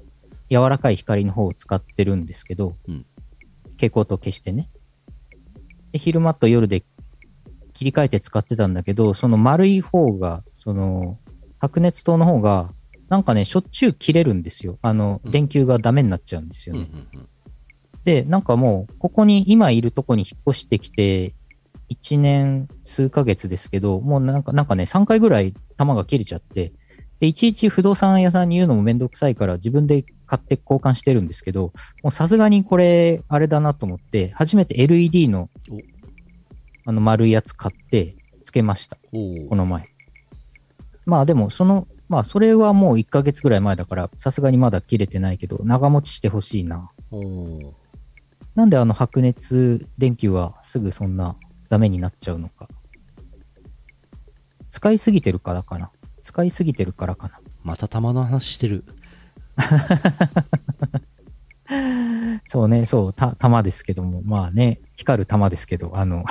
[0.50, 3.06] 柔らかい光の方を使ってるんですけど、うん
[3.78, 4.72] 蛍光灯消してね。
[5.92, 6.84] で、昼間と夜で
[7.74, 11.20] 切り替えて使ってたんだけど、その丸い方が、その、
[11.60, 12.74] 白熱灯の方が、
[13.08, 14.80] なんかね、しょっちゅう切れるんですよ。
[14.82, 16.90] あの、うん電球がダメになっちゃうんですようんうね。
[16.90, 17.30] んうん
[18.04, 21.36] で、なんかもう、ここに、今いるとこに引っ越してきて、
[21.90, 26.74] 1年数ヶ月ですけど、もうなんか、なんかね、3回ぐらい弾が切れちゃって、
[27.20, 31.74] で、いちいち不動産屋さんに言うのもめんどくさいから自分で買って交換してるんですけど、
[32.04, 35.80] もうさすがにこれ、あれだなと思って、初めて LED のお、
[36.86, 38.98] あの丸いやつ買って、つけました。
[39.12, 39.90] この前。
[41.06, 46.92] まあでも、その、まあそれはもう1ヶ月ぐらい前だから、さすがにまだ切れてないけど、長持ちしてほしいな。
[48.56, 51.36] なんであの白熱電球はすぐそんな
[51.70, 52.68] ダメになっちゃうのか。
[54.70, 55.92] 使いすぎてるからかな。
[56.22, 57.32] 使いすぎてるからか
[57.64, 58.84] また玉の話してる。
[59.56, 59.66] な。
[62.46, 64.22] そうね、そう、た、玉ですけども。
[64.24, 66.24] まあね、光る玉ですけど、あの、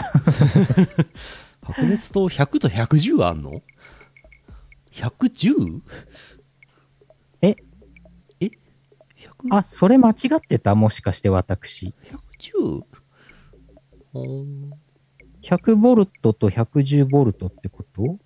[1.63, 3.63] 白熱灯100と110あんの
[4.93, 5.83] ?110?
[7.43, 7.57] え？
[8.41, 8.51] え ?100?
[9.51, 10.75] あ、それ間違ってた？
[10.75, 11.95] もしかして私。
[12.41, 12.85] 110?
[14.15, 14.86] おー
[15.47, 18.19] 100ボルトと110ボルトってこと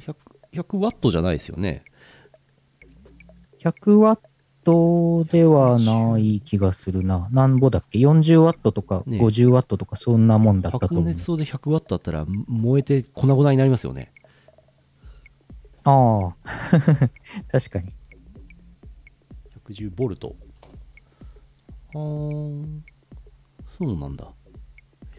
[0.00, 0.16] ？100
[0.52, 1.84] 100ワットじゃないですよね。
[3.60, 4.18] 100ワッ
[4.64, 7.28] トではない気がするな。
[7.30, 11.08] なんぼだっけ ?40 ワットとかね50ワットとかそんなもんだったと白思う。
[11.10, 14.12] 熱灯で100ワットだったら燃えて粉々になりますよね。
[15.84, 16.36] ああ。
[17.52, 17.92] 確かに。
[19.64, 20.34] 110ボルト。
[21.94, 22.80] あー
[23.78, 24.28] そうなんだ。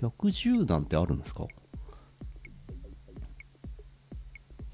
[0.02, 1.46] 110なんてあるんですか？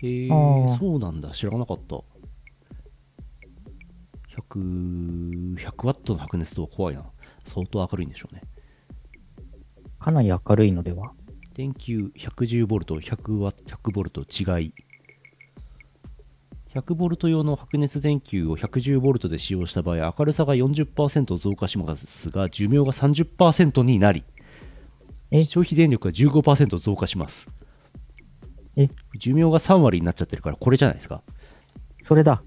[0.01, 1.31] へえあーそうなんだ。
[1.31, 1.95] 知らなかった。
[4.35, 7.05] 100、100ワットの白熱灯は怖いな。
[7.45, 8.41] 相当明るいんでしょうね。
[9.99, 11.13] かなり明るいのでは？
[11.53, 14.25] 電球110ボルト、100ワ100ボルト違
[14.65, 14.73] い。
[16.73, 24.23] 100ボルト用の白熱電球を110ボルトで使用した場合、明るさが40%増加しますが、寿命が30%になり、
[25.35, 27.49] え消費電力が15%増加します。
[28.75, 28.89] え？
[29.17, 31.23] 寿命が3割になっちゃってるから、これじゃないですか。
[32.03, 32.43] それだ。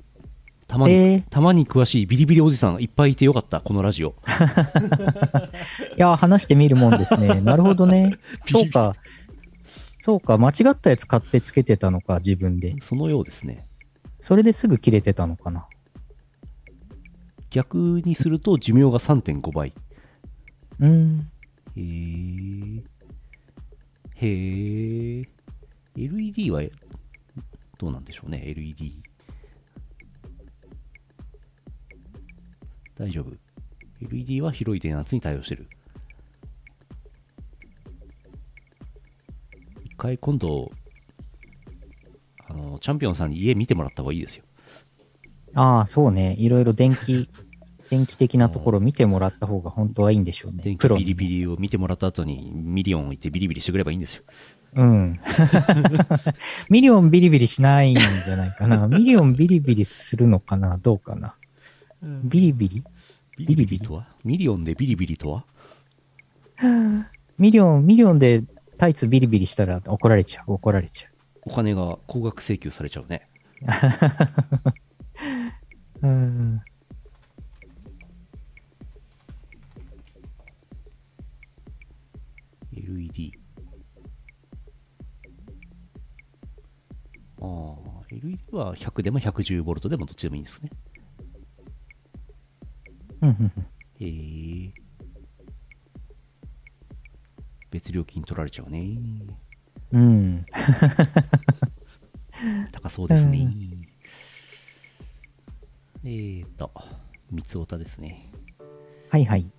[0.69, 4.15] たまに、えーたまに詳しいビリビリおじさんいっぱいいてよかった、このラジオ。
[5.97, 7.41] いやー、話してみるもんですね。
[7.43, 8.19] なるほどね。
[8.45, 8.95] そうか。
[10.01, 10.39] そうか。
[10.39, 12.77] 間違ったやつ買ってつけてたのか、自分で。
[12.83, 13.65] そのようですね。
[14.21, 15.67] それですぐ切れてたのかな。
[17.51, 19.73] 逆にすると寿命が3.5倍。
[20.81, 21.31] うーん。
[21.77, 22.83] へー。
[24.17, 25.29] へー。
[25.97, 26.63] LED は
[27.79, 29.03] どうなんでしょうね LED
[32.99, 33.33] 大丈夫。
[34.03, 35.69] LED は広い電圧に対応してる。
[39.85, 40.71] 一回今度
[42.49, 44.45] あのチャンピオンさんに家見てもらった方がいいですよ。
[45.55, 46.37] ああ、そうね。
[46.39, 47.31] いろいろ電気、
[47.91, 50.63] 電気的なところ見てもらった方が本当はいいんでしょうね。
[50.65, 54.23] 電気ビリビリを見てもらった後にミリオン行ってビリビリしてくればいいんですよ
[54.75, 55.21] うん。
[56.69, 58.87] ミリオンビリビリしないんじゃないかな。
[58.89, 61.35] ミリオンビリビリするのかなどうかな。
[62.25, 62.85] ビリビリ？
[63.39, 64.07] ビリビリとは？
[64.25, 65.45] ミリオンでビリビリとは？
[67.39, 68.45] ミリオン、ミリオンで
[68.79, 71.09] タイツビリビリしたら怒られちゃう、怒られちゃ
[71.43, 73.29] お金が高額請求されちゃうね。
[76.03, 76.07] う。
[76.07, 76.61] うん。
[82.77, 83.33] LED。
[87.41, 90.71] ああ、LED は100でも 110V でもどっちでもいいんですね。
[93.23, 93.67] うんうんうん
[93.99, 94.73] へえ。
[97.71, 98.99] 別料金取られちゃうね。
[99.93, 100.47] うん。
[102.73, 103.39] 高そうですね。
[103.39, 103.87] うん
[106.05, 106.71] えーと、
[107.33, 108.31] 三つおたですね。
[109.11, 109.51] はいはい。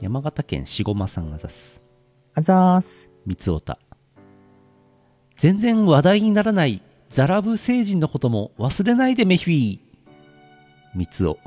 [0.00, 1.83] 山形県しごまさんが出す。
[2.36, 3.10] あざーす。
[3.26, 3.78] 三つおた。
[5.36, 9.78] 全然話題にならないザラブ星人のことも忘れないでメフィー。
[10.96, 11.38] 三つお。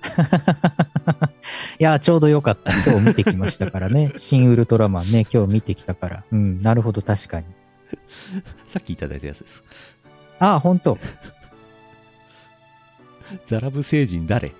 [1.78, 2.72] いや、ちょうどよかった。
[2.90, 4.12] 今日見てきましたからね。
[4.16, 6.24] 新ウルトラマンね、今日見てきたから。
[6.32, 7.46] うん、なるほど、確かに。
[8.66, 9.62] さっきいただいたやつです。
[10.38, 10.98] ああ、ほんと。
[13.46, 14.52] ザラブ星人誰？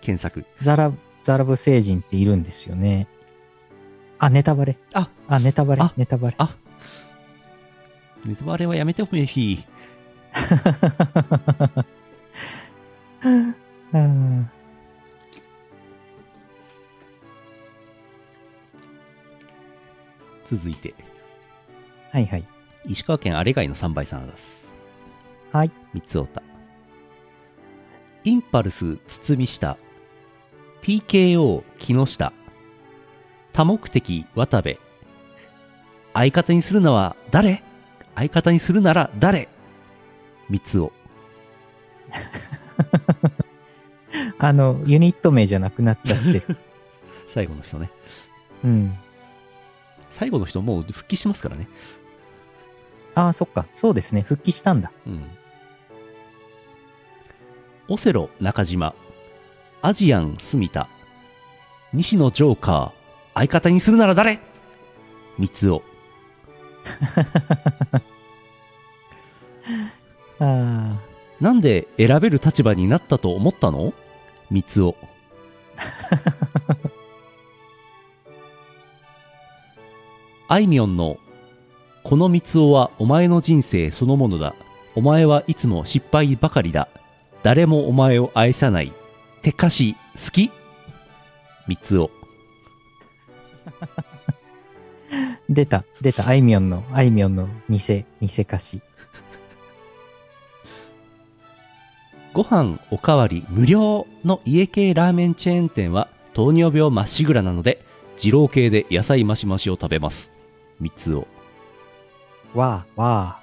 [0.00, 0.44] 検索。
[0.62, 0.92] ザラ、
[1.22, 3.06] ザラブ星人っているんですよね。
[4.18, 4.76] あ、ネタバレ。
[4.92, 6.36] あ、あ、ネタバレあ、ネタバレ。
[6.38, 6.54] あ、
[8.24, 9.64] ネタバレはやめてメフィー。
[13.92, 14.50] うん。
[20.50, 20.94] 続いて、
[22.12, 22.46] はいはい。
[22.86, 24.72] 石川県あれ貝の3倍さんが出す。
[25.52, 25.70] はい。
[25.92, 26.42] 三つおた。
[28.24, 29.76] インパルス堤下
[30.82, 32.32] TKO 木下
[33.56, 34.76] 多目的渡部
[36.12, 37.62] 相方にするのは誰？
[38.14, 39.48] 相方にするなら誰？
[40.50, 40.92] 三つお
[44.38, 46.42] あの、ユニット名じゃなくなっちゃってる。
[47.28, 47.90] 最後の人ね
[48.62, 48.98] うん。
[50.10, 51.66] 最後の人もう復帰しますからね
[53.14, 53.64] ああ、そっか。
[53.74, 54.20] そうですね。
[54.20, 54.92] 復帰したんだ。
[55.06, 55.24] うん
[57.88, 58.94] オセロ中島
[59.80, 60.88] アジアン住田
[61.92, 62.95] 西野ジョーカー
[63.36, 64.40] 相方にするなら誰？
[65.38, 65.82] 三つお。
[70.40, 73.92] なんで選べる立場になったと思ったの？
[74.50, 74.96] 三つお。
[80.48, 81.18] あいみょんの
[82.04, 84.54] この三つおはお前の人生そのものだ。
[84.94, 86.88] お前はいつも失敗ばかりだ。
[87.42, 88.86] 誰もお前を愛さない。
[88.86, 88.90] っ
[89.42, 90.50] て歌詞好き
[91.68, 92.10] 三つお。
[95.48, 96.26] 出た、出た。
[96.26, 98.04] あいみょんの、あいみょんの偽、偽
[98.42, 98.82] 歌詞。
[102.32, 107.82] ご飯おかわり無料の家系ラーメンチェーン店は糖尿病まっしぐらなので
[108.18, 110.30] 二郎系で野菜増し増しを食べます
[110.80, 111.26] 三つお
[112.54, 113.40] わあ、わ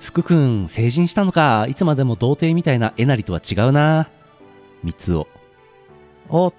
[0.00, 4.08] 福君成人したのかいつまでも童貞みたいなえなりとは違うな
[4.82, 5.26] 三つおあ。
[6.30, 6.52] お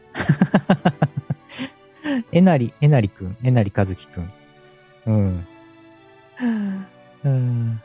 [2.31, 4.31] えなり、えなりくん、えなりかずきくん。
[5.05, 5.47] うん。
[7.23, 7.81] うん。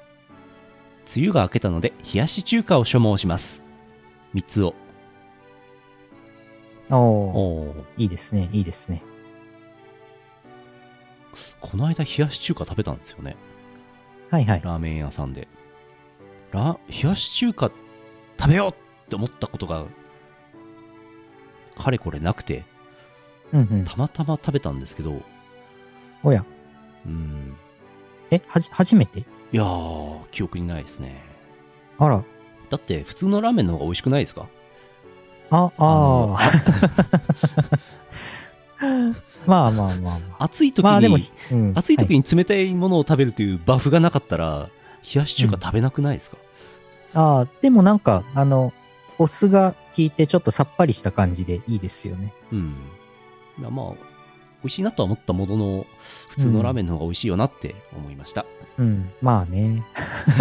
[1.16, 3.62] 梅雨が明けたので冷やし中華を所望します
[4.32, 4.74] 三つお
[6.90, 9.02] おーおーいいですね、いいですね。
[11.60, 13.36] この間冷やし中華食べたんですよね
[14.30, 14.60] はいはい。
[14.62, 15.48] ラーメン屋さんで
[16.52, 17.70] ラ冷やし中華
[18.38, 18.74] 食べようっ
[19.08, 19.86] て思ったことが
[21.76, 22.64] かれこれなくて
[23.54, 23.84] うんうん。
[23.86, 25.22] たまたま食べたんですけど
[26.22, 26.44] おや、
[27.06, 27.56] うん
[28.30, 29.20] え、はじ、初めて？
[29.20, 31.22] いやー記憶にないですね
[31.98, 32.22] あら。
[32.70, 34.46] だって普通のラーメンの方が美味しくないですか？
[35.50, 36.50] あ、あの あ。
[39.46, 40.44] まあまあまあまあ。
[40.44, 41.18] 暑い時に、まあでも、
[41.52, 44.68] うん、暑い時に、に冷たいものを食べるというバフがなかったら
[45.14, 46.38] 冷やし中華食べなくないですか、
[47.12, 48.72] ああ、でもなんか、あの、
[49.18, 52.32] お酢が効いてちょっとさっぱりした感じでいいですよね。
[52.52, 52.74] うん。
[53.58, 53.98] まあ、美
[54.64, 55.86] 味しいなとは思ったものの、
[56.30, 58.46] 普通のラーメンの方が美味しいよなって思いました。
[58.78, 59.84] うん、まあね。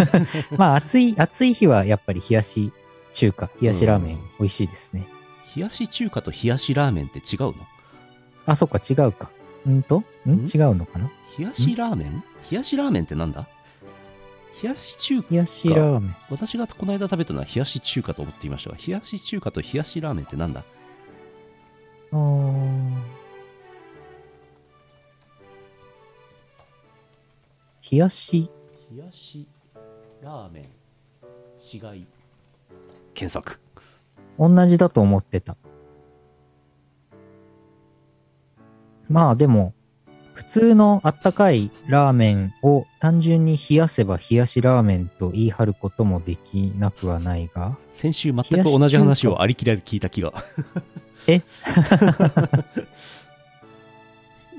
[0.56, 2.72] まあ暑い、暑い日はやっぱり冷やし
[3.12, 4.20] 中華、冷やしラーメンうん。
[4.40, 5.06] 美味しいですね。
[5.54, 7.54] 冷やし中華と冷やしラーメンって違うの？
[8.46, 9.30] あ、そっか、違うか。
[9.68, 10.02] んと？
[10.26, 10.30] ん？
[10.30, 10.46] ん？
[10.52, 11.10] 違うのかな？
[11.38, 12.24] 冷やしラーメン？
[12.50, 13.46] 冷やしラーメンってなんだ？
[14.62, 16.16] 冷やし中華冷やしラーメン。
[16.30, 20.64] 私がこの間食べたのは冷やし中華と思っていましたが冷やし中華と冷やしラーメンってなんだ？
[27.90, 28.48] 冷やし、
[28.92, 29.48] 冷やし
[30.22, 30.62] ラーメン。
[30.62, 32.06] 違い。
[33.14, 33.60] 検索。
[34.38, 35.56] 同じだと思ってた。
[39.08, 39.74] まあでも、
[40.34, 50.44] 普通のあったかいラーメンを単純に冷やせば冷やしラーメンと言い張ることもできなくはないが、先週全く同じ話をありきらで聞いた気が。
[51.26, 51.42] え？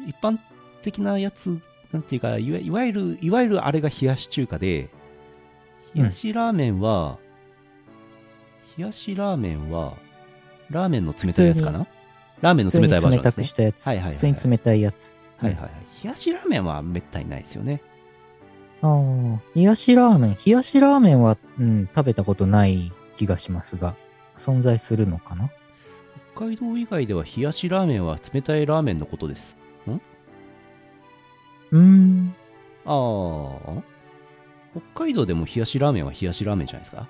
[0.07, 0.37] 一般
[0.83, 1.59] 的なやつ、
[1.91, 4.89] なんていうか、いわいわゆる、いわゆるあれが冷やし中華で、
[5.95, 7.17] 冷やしラーメンは、
[8.77, 9.95] 冷やしラーメンは、
[10.69, 11.87] ラーメンの冷たいやつかな？
[12.41, 13.43] ラーメンの冷たいバージョン冷たですね。
[13.43, 13.87] くしたやつ。
[13.87, 15.13] はいはいはいはい普通に冷たいやつ。
[15.37, 15.71] はいはいはい。
[16.03, 17.81] 冷やしラーメンはめったにないですよね。
[18.81, 20.37] ああ、冷やしラーメン。
[20.45, 23.95] 冷やしラーメンは、うん、食べたことない気がしますが、
[24.37, 25.49] 存在するのかな？
[26.35, 29.55] 北海道以外では冷やしラーメンは冷たいラーメンのことです。
[31.71, 32.35] うーん。
[32.85, 33.83] ああ。
[34.93, 37.07] 北海道でも冷やしラーメンは冷やしラーメンじゃないですか？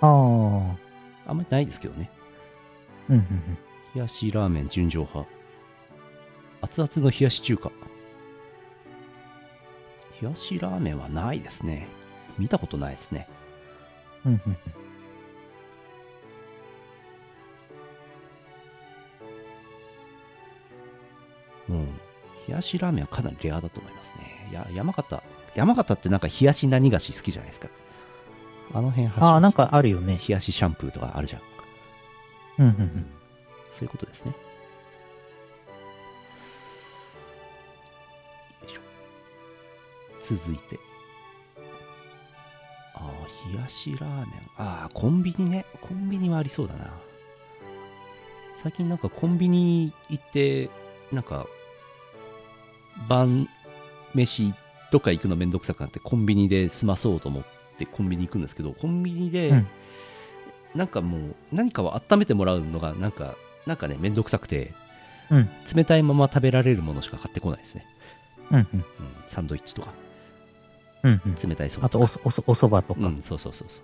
[0.00, 0.78] ああ、うん、
[1.26, 2.10] あんまりないですけどね。
[3.10, 3.58] うん、うん。
[3.94, 5.30] 冷やしラーメン純情派。
[6.62, 7.70] 熱々の冷やし中華。
[10.22, 11.88] 冷やしラーメンはないですね。
[12.38, 13.28] 見たことないですね。
[14.24, 14.85] うんうんうん
[21.68, 21.86] うん。
[22.48, 24.36] 冷やしラーメンはかなりレアだと思いますね。
[24.56, 25.22] や、山形。
[25.54, 27.68] 山形ってなんか冷やし何菓子好きじゃないですか。
[28.74, 30.18] あの辺ああ、なんかあるよね。
[30.26, 31.42] 冷やしシャンプーとかあるじゃん。
[32.58, 33.06] うんうんうん。
[33.70, 34.32] そういうことですね。
[38.62, 38.80] よいしょ。
[40.22, 40.78] 続いて。
[42.94, 44.26] ああ、冷やしラーメン。
[44.56, 45.64] ああ、コンビニね。
[45.80, 46.90] コンビニはありそうだな。
[48.62, 50.70] 最近なんかコンビニ行って、
[51.12, 51.46] なんか、
[53.08, 53.48] 晩
[54.14, 54.54] 飯
[54.90, 57.44] とか行くのめんどくさくなってコンビニで済まそうと思っ
[57.78, 59.66] てコンビニ行くんですけど、コンビニで、うん
[60.74, 63.34] なんかもう何かを温めてもらうのがなんか、
[63.64, 64.74] なんかね、めんどくさくて、
[65.30, 67.86] うん冷たいまま食べられるものしか買ってこないですね。
[68.50, 68.64] うんうん。
[68.72, 68.84] うん、
[69.26, 69.88] サンドイッチとか、
[71.02, 71.34] うんうん。
[71.34, 73.06] 冷たいそばあとおそ、おそ、おそばとか。
[73.06, 73.80] うん、そうそうそうそ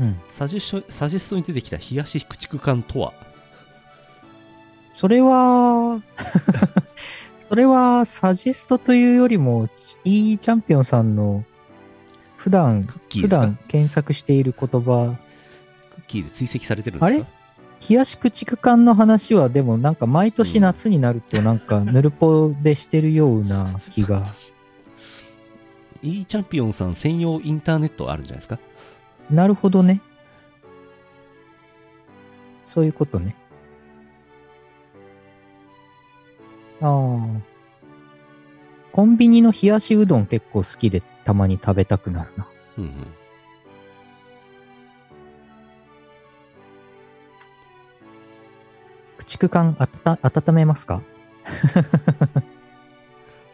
[0.00, 0.04] う。
[0.04, 0.20] うん。
[0.30, 3.14] サジェストサジェストに出てきた冷やし駆逐艦とは、
[4.92, 5.77] それは、
[7.48, 9.68] それはサジェストというよりも、
[10.04, 11.44] いいチャンピオンさんの
[12.36, 15.16] 普段、普段検索している言葉、
[15.94, 17.26] クッキーで追跡されてるんですか？
[17.88, 24.24] 冷やし駆逐艦の話はでもなんか毎年夏になるとなんかヌルポでしてるような気が。
[26.02, 28.58] いいチャンピオンさん専用インターネットあるんじゃないですか？
[29.30, 30.00] なるほどね。
[32.64, 33.34] そういうことね。
[36.80, 37.40] ああ。
[38.92, 42.48] コンビニの冷やしうどん結構好きでたまに食べたくなるな。
[42.78, 43.06] うんうん。
[49.18, 51.02] 駆逐艦あたた温めますか？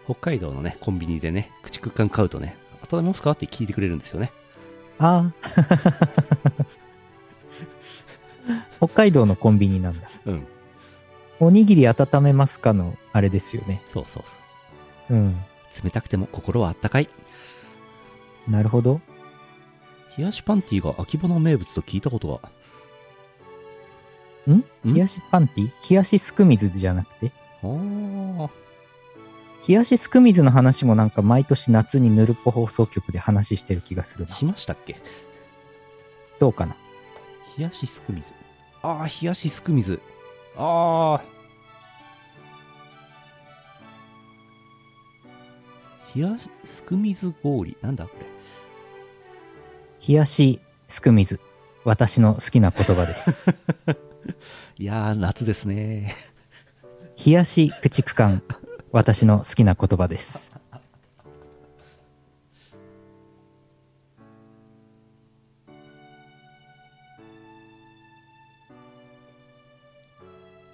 [0.04, 2.56] 北海道のね、コンビニでね、駆逐艦買うとね、
[2.90, 3.30] 温めますか？
[3.32, 4.32] って聞いてくれるんですよね。
[4.98, 5.32] ああ。
[8.78, 10.08] 北海道のコンビニなんだ。
[10.26, 10.46] うん。
[11.40, 13.82] おにぎり温めますかのあれですよね。
[13.86, 14.36] そうそうそ
[15.10, 15.14] う。
[15.14, 15.36] うん。
[15.82, 17.08] 冷たくても心はあったかい。
[18.48, 19.00] なるほど。
[20.16, 22.40] 冷やしパンティーが秋葉の名物と聞いたこと
[24.46, 24.52] が。
[24.52, 24.58] ん？
[24.58, 24.64] ん？
[24.94, 27.32] 冷やしパンティ冷やしすく水じゃなくて？
[27.62, 28.48] あー
[29.66, 34.34] 冷やしすく水の話もなんか毎年夏にヌルポ放送局で話してる気がするな。
[34.34, 34.96] しましたっけ？
[36.38, 36.76] どうかな？
[37.56, 38.26] 冷やしすく水。
[38.82, 40.00] ああ、冷やしすく水。
[40.56, 41.34] ああ。
[46.14, 47.76] 冷やしすく水氷。
[47.82, 48.26] なんだこれ。
[50.06, 51.40] 冷やしすく水。
[51.84, 53.54] 私の好きな言葉です。
[54.78, 56.14] いやー、夏ですね。
[57.24, 58.42] 冷やし駆逐艦。
[58.92, 60.53] 私の好きな言葉です。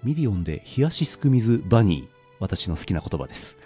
[0.02, 2.08] ミリオンで冷やしスク水バニー。
[2.38, 3.58] 私の好きな言葉です。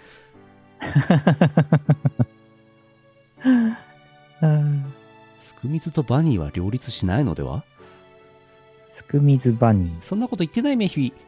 [4.41, 4.93] う ん
[5.39, 7.63] スク水とバニーは両立しないのでは？
[8.89, 10.01] スク水バニー。
[10.01, 11.13] そんなこと言ってないメヒビ。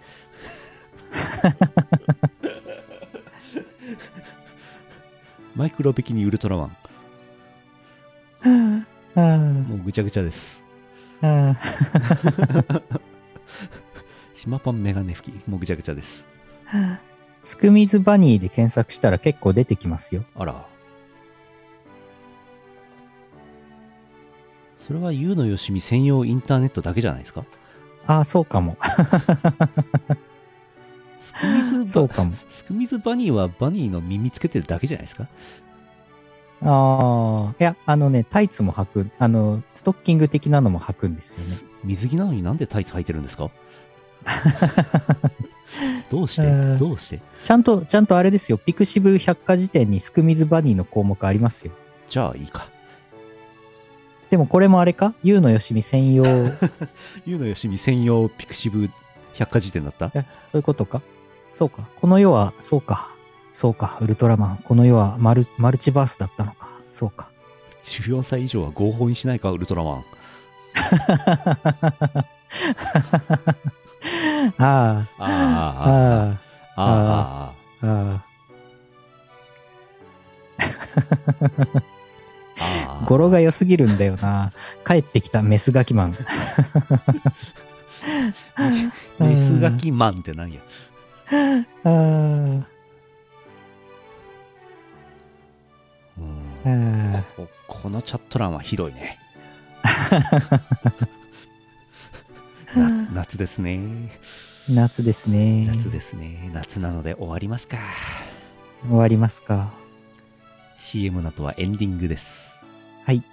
[5.55, 6.77] マイクロビキニウルトラマン。
[9.15, 9.19] あ
[9.69, 10.61] もうぐちゃぐちゃです。
[14.37, 15.49] あ、島パンメガネ拭き。
[15.49, 16.27] もうぐちゃぐちゃです。
[17.43, 20.23] すく水バニーで検索したら結構出てきますよ。
[20.35, 20.67] あら。
[24.85, 27.43] それは U のよしみ専用インターネットだけじゃないですか？
[28.05, 28.77] ああ、そうかも。
[31.19, 32.33] スクミズバそうかも。
[32.47, 35.27] スクミズバニーはバニーの耳つけてるだけじゃないですか？
[36.61, 41.57] ああ、いや、あのね、タイツも履く、あの、ストッキング的なのも履くんですよね。
[41.83, 43.51] 水着なのになんでタイツ履いてるんですか？
[46.09, 46.47] どうして？
[46.47, 47.19] うんどうして？
[47.43, 51.71] ちゃんと、ちゃんとあれですよ、ピクシブ百科事典にスク水バニーの項目ありますよ。
[52.09, 52.67] じゃあいいか。
[54.29, 55.13] でもこれもあれか？
[55.23, 56.25] ゆうのよしみ専用、
[57.25, 58.89] ゆうのよしみ専用ピクシブ
[59.35, 60.11] 百科事典だった？
[60.13, 61.01] えそういうことか？
[61.55, 61.83] そうか。
[61.99, 63.11] この世は、そうか。
[63.53, 63.97] そうか。
[64.01, 64.57] ウルトラマン。
[64.63, 66.69] この世はマルマルチバースだったのか。
[66.91, 67.29] そうか。
[67.83, 69.51] 14歳以上は合法にしないか？
[69.51, 70.05] ウルトラマン
[74.57, 75.07] ああ。
[75.19, 76.37] あ
[76.75, 76.75] あ。
[76.75, 77.81] ああ。
[77.81, 78.23] ああ。
[83.05, 84.51] 語呂が良すぎるんだよな。
[84.85, 86.17] 帰ってきたメスガキマン。
[89.19, 90.61] メスガキマンって何や？
[91.83, 91.91] ああ。
[96.65, 99.19] うん、ここのチャット欄はひどいね。
[103.13, 104.11] 夏ですね。
[104.69, 105.65] 夏ですね。
[105.65, 106.51] 夏ですね。
[106.53, 107.77] 夏なので終わりますか。
[108.87, 109.73] 終わりますか。
[110.79, 112.55] CM の後はエンディングです。
[113.05, 113.23] はい。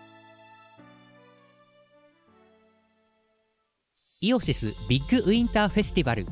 [4.20, 6.26] イオシスビッグウィンターフェスティバル。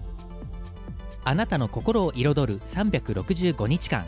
[1.25, 4.05] あなたの心を彩る365日間。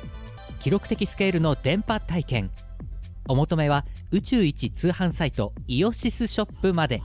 [0.60, 2.50] 記録的スケールの電波体験。
[3.28, 7.02] お求めは宇宙一通販サイトイオシスショップまで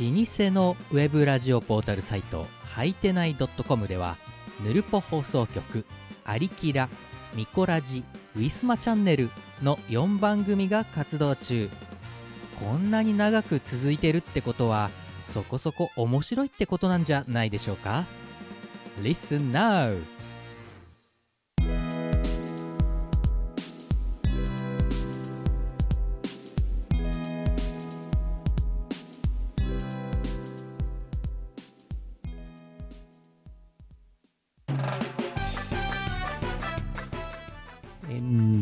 [0.00, 3.36] 老舗のウェブラジオポータルサイトはいてない
[3.68, 4.16] .com では
[4.64, 5.84] ヌルポ放送局
[6.24, 6.88] 「アリキラ」
[7.36, 8.02] 「ミコラジ」
[8.34, 9.28] 「ウィスマチャンネル」
[9.62, 11.68] の4番組が活動中
[12.58, 14.90] こんなに長く続いてるってことは
[15.24, 18.04] そこそこ面白いってことなんじゃないでしょうか
[19.02, 20.00] ？Listen now!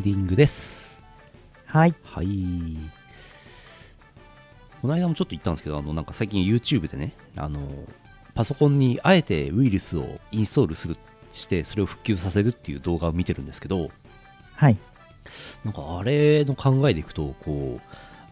[0.01, 0.99] ンディングです
[1.67, 1.93] はい。
[2.03, 2.27] はい
[4.81, 7.59] この間もちょっと言ったんですけどあのなんか最近 YouTube でねあの
[8.33, 10.97] パソコンにあえてウイルスをインストールする
[11.31, 13.89] してそれを復旧させるっていう動画を見てるんですけど
[14.55, 14.77] はい。
[15.63, 17.81] なんかあれの考えでいくとこう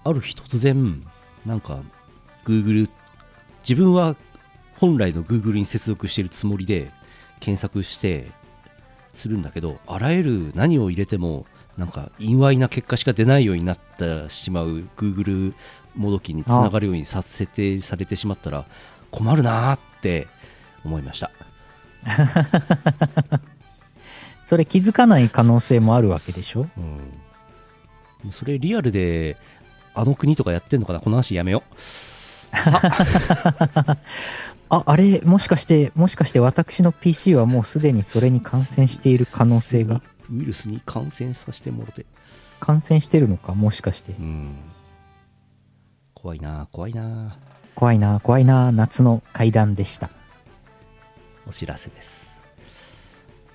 [0.04, 1.06] ある日突然
[1.46, 1.82] なんか
[2.46, 2.90] Google
[3.62, 4.16] 自分は
[4.80, 6.90] 本来の Google に接続しているつもりで
[7.40, 8.32] 検索して
[9.14, 11.46] するんだけどあらゆる何を入れても
[11.80, 15.54] なんか陰猥な結果しか出ないようになってしまう Google
[15.96, 18.66] もどきにつながるようにさ設定されてしまったら
[19.12, 20.28] 困るなーって
[20.86, 21.32] 思いました。
[24.46, 26.68] それ気づかない可能性もあるわけでしょ？
[28.24, 29.38] うん、それリアルで
[29.94, 31.00] あの国とかやってんのかな？
[31.00, 31.76] この話やめよう。
[32.58, 32.82] さ。
[34.72, 40.02] あ、あれ、もしかして、もしかして私の PC はもうすでにそれに感染している可能性が、
[40.32, 42.06] ウイルスに感染させてもろて
[42.60, 44.22] 感染してるのか、もしかしてう。
[44.22, 44.56] ん
[46.14, 47.38] 怖いな怖いな
[47.76, 50.10] 怖いな、怖いな、夏の階段でした。
[51.48, 52.30] お知らせです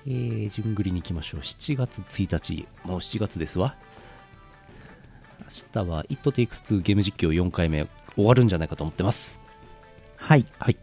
[0.07, 3.75] えー、順繰りに行きましょう7月1日もう7月ですわ
[5.75, 9.39] 明日は It Takes Two ゲーム実況4回目終わるんじゃないかと思ってます
[10.17, 10.45] はい。
[10.57, 10.77] はい。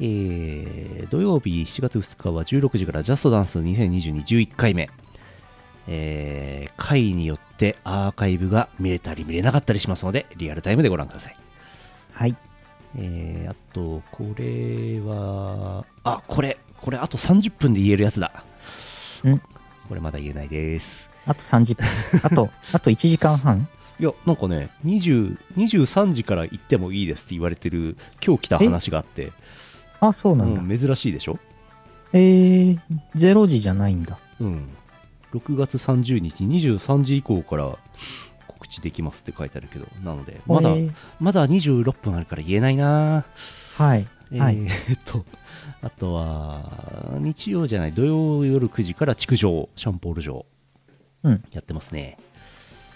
[0.00, 4.90] えー、土曜日7月2日は16時からジャストダンス2022 11回目。
[5.88, 11.36] えー、回によってアーカイブが見れたり見れなかったりしますので、リアルタイムでご覧ください。
[12.12, 12.36] はい。
[12.96, 18.44] えー、あと、これは、あ、これ、これあと30分で言えるやつだ。
[19.26, 19.38] ん
[19.88, 21.10] これまだ言えないです。
[21.26, 21.86] あと30分。
[22.24, 23.68] あと、あと1時間半？
[23.98, 29.32] いや、なんかね、20 23時から行ってもいいですって言われてる、今日来た話があって、
[30.00, 30.62] あ、そうなんだ。
[30.62, 31.38] うん珍しいでしょ？
[32.12, 32.78] えー、
[33.14, 34.18] 0時じゃないんだ。
[34.40, 34.68] うん、
[35.32, 37.76] 6月30日23時以降から
[38.48, 43.24] 告知できますって書いてあるけどなのでまだ、えーまだ26分あるから言えないな。
[43.76, 44.06] はい。
[44.32, 44.56] えはい。
[44.58, 45.24] ーっと
[45.82, 50.44] あとは日曜じゃない土曜夜9時から築城シャンポール城
[51.22, 51.44] うん。
[51.52, 52.16] やってますね。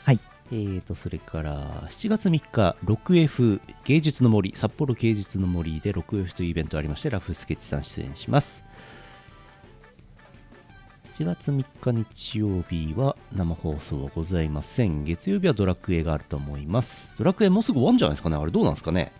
[0.04, 0.20] はい。
[0.52, 8.63] えーとそれから7月3日 6F 芸術の森札幌芸術の森で 6F というイベントありましてラフスケッチさん出演します
[11.16, 15.04] 7月3日日曜日は生放送はございません。
[15.04, 17.08] 月曜日はドラクエがあると思います。
[17.16, 18.36] ドラクエもうすぐ終わるんじゃないですかね。
[18.36, 19.12] あれどうなんですかね。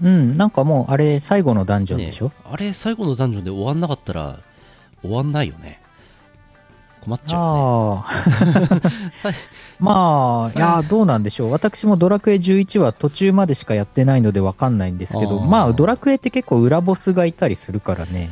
[0.00, 4.38] うん、なんかもうあれ最後のダンジョンでしょ、ねあれ最後のダンジョンで終わんなかったら
[5.02, 5.80] 終わんないよね。
[7.00, 8.04] 困っちゃうよ
[8.70, 8.80] ね。
[9.80, 10.62] まあ、さい。
[10.62, 11.50] や、どうなんでしょう。
[11.50, 15.44] 私もドラクエ11は途中までしかやってないのでわかんないんですけど、あー。
[15.44, 18.28] まあ、ドラクエって結構裏ボスがいたりするからね。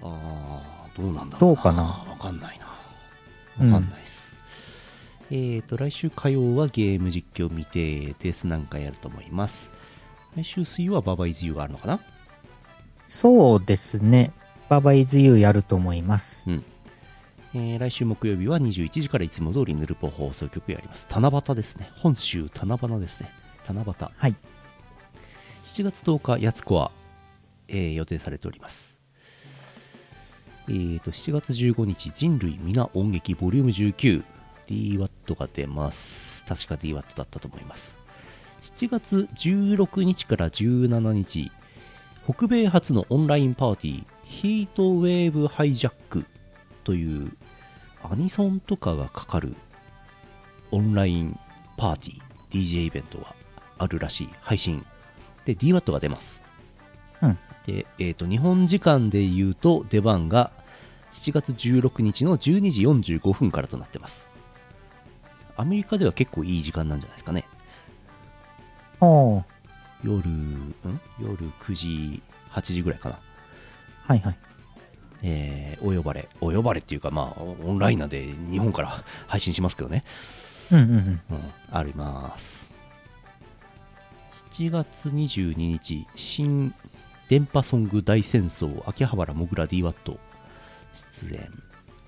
[0.00, 1.82] ああどうなんだろうどうかな？
[1.82, 2.66] わかんないな
[3.60, 4.34] うんわかんないです、
[5.30, 9.70] えーと来週火曜はゲーム実況未定ですなんかやると思います
[10.36, 12.00] 来週水曜はババイズユーがあるのかな？
[13.08, 14.30] そうですね。
[14.68, 16.44] ババイズユーやると思います。
[16.46, 21.08] えー来週木曜日は21時からいつも通りヌルポ放送局やります。
[21.10, 21.90] 七夕ですね。
[21.96, 23.28] 本州七夕ですね。
[23.66, 24.08] 七夕。
[24.16, 24.36] はい。
[25.64, 26.92] 7月10日、やつこは、
[27.66, 28.99] えー予定されております。
[30.68, 34.24] えーと、7月15日、人類皆音劇ボリューム19、
[34.68, 36.44] DWAT が出ます。
[36.44, 37.96] 確か DWAT だったと思います。
[38.62, 41.50] 7月16日から17日、
[42.28, 46.24] 北米初のオンラインパーティー、ヒートウェーブハイジャック
[46.84, 47.32] という
[48.02, 49.56] アニソンとかがかかる
[50.70, 51.38] オンライン
[51.76, 53.34] パーティー、DJ イベントが
[53.78, 54.84] あるらしい配信。
[55.44, 56.39] で、DWAT が出ます。
[57.70, 60.50] うんで、えっ、と、日本時間で言うと出番が
[61.12, 62.82] 7月16日の12時
[63.16, 64.26] 45分からとなってます。
[65.56, 67.46] アメリカでは結構いい時間なんじゃないですかね。
[69.00, 69.44] おー
[70.02, 70.74] 夜、ん？
[71.20, 73.18] 夜9時、8時ぐらいかな。
[74.06, 74.38] はいはい。
[75.22, 80.04] えーお呼ばれ、お呼ばれっていうか、まあ、オンラインなんで日本から配信しますけどね。
[80.72, 80.96] うんうんうん。
[80.96, 82.70] うん、あります。
[84.52, 86.74] 7月22日、新
[87.30, 91.48] 電波ソング大戦争、秋葉原もぐら DWAT 出演。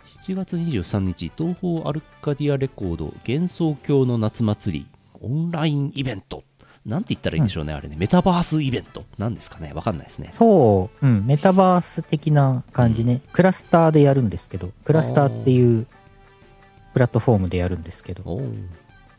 [0.05, 4.87] 7月23日、東方アルカディアレコード幻想郷の夏祭り、
[5.21, 6.43] オンラインイベント。
[6.85, 7.95] なんて言ったらいいんでしょうね、あれね。
[7.97, 9.05] メタバースイベント。
[9.17, 10.31] なんですかね、わかんないですね。
[10.33, 13.21] そう、うん、メタバース的な感じね。
[13.33, 15.87] クラスターでやるんですけど、クラスターっていう
[16.95, 18.39] プラットフォームでやるんですけど、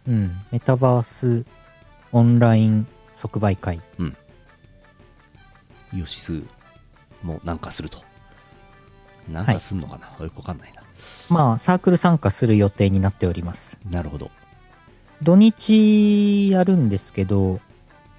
[0.05, 1.45] うん、メタバース
[2.11, 3.79] オンライン即売会。
[5.95, 6.41] イオシス
[7.21, 8.01] もなんかすると。
[9.29, 10.83] なんかすんのかな、よくわかんないな。
[11.29, 13.77] まあ、サークル参加する予定になっております。
[13.89, 14.31] なるほど。
[15.21, 17.61] 土日やるんですけど、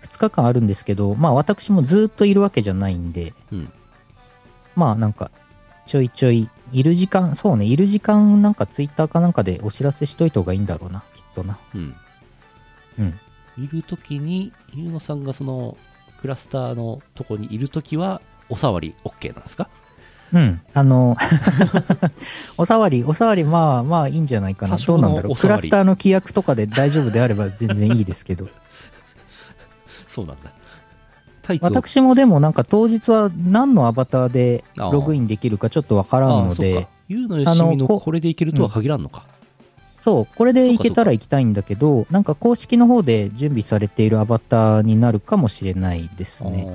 [0.03, 3.73] 2日間あるんですけど、まあ私もずっといるわけじゃないんで、うん
[4.77, 5.31] まあなんか、
[5.87, 11.59] ちょいちょい、いる時間、そうね、いる時間なんかツイッターかなんかでお知らせしといた方がいいんだろうな、きっとな。
[11.75, 11.95] うん。
[12.99, 13.21] うん。
[13.57, 15.77] いるときに、ゆうのさんがその
[16.25, 19.69] クラスターのとこにいるときは、おさわり OK なんですか？
[20.33, 21.19] うん、あの、
[22.57, 24.79] おさわり、おさわり、まあまあいいんじゃないかな。
[24.79, 25.37] どうなんだろう。
[25.37, 28.49] クラスターの規約とかで大丈夫であれば全然いいですけど。
[30.09, 30.51] そうなんだ。
[31.61, 39.27] 私もでもなんか当日は何のアバターでログインできるかちょっとわからんああのでそうか、ゆうのよしみのあのここれでいけるとは限らんのか。
[40.05, 46.69] そう、これでいけたら行きたいんだけど、なんか公式の方で準備されているアバターになるかもしれないですね。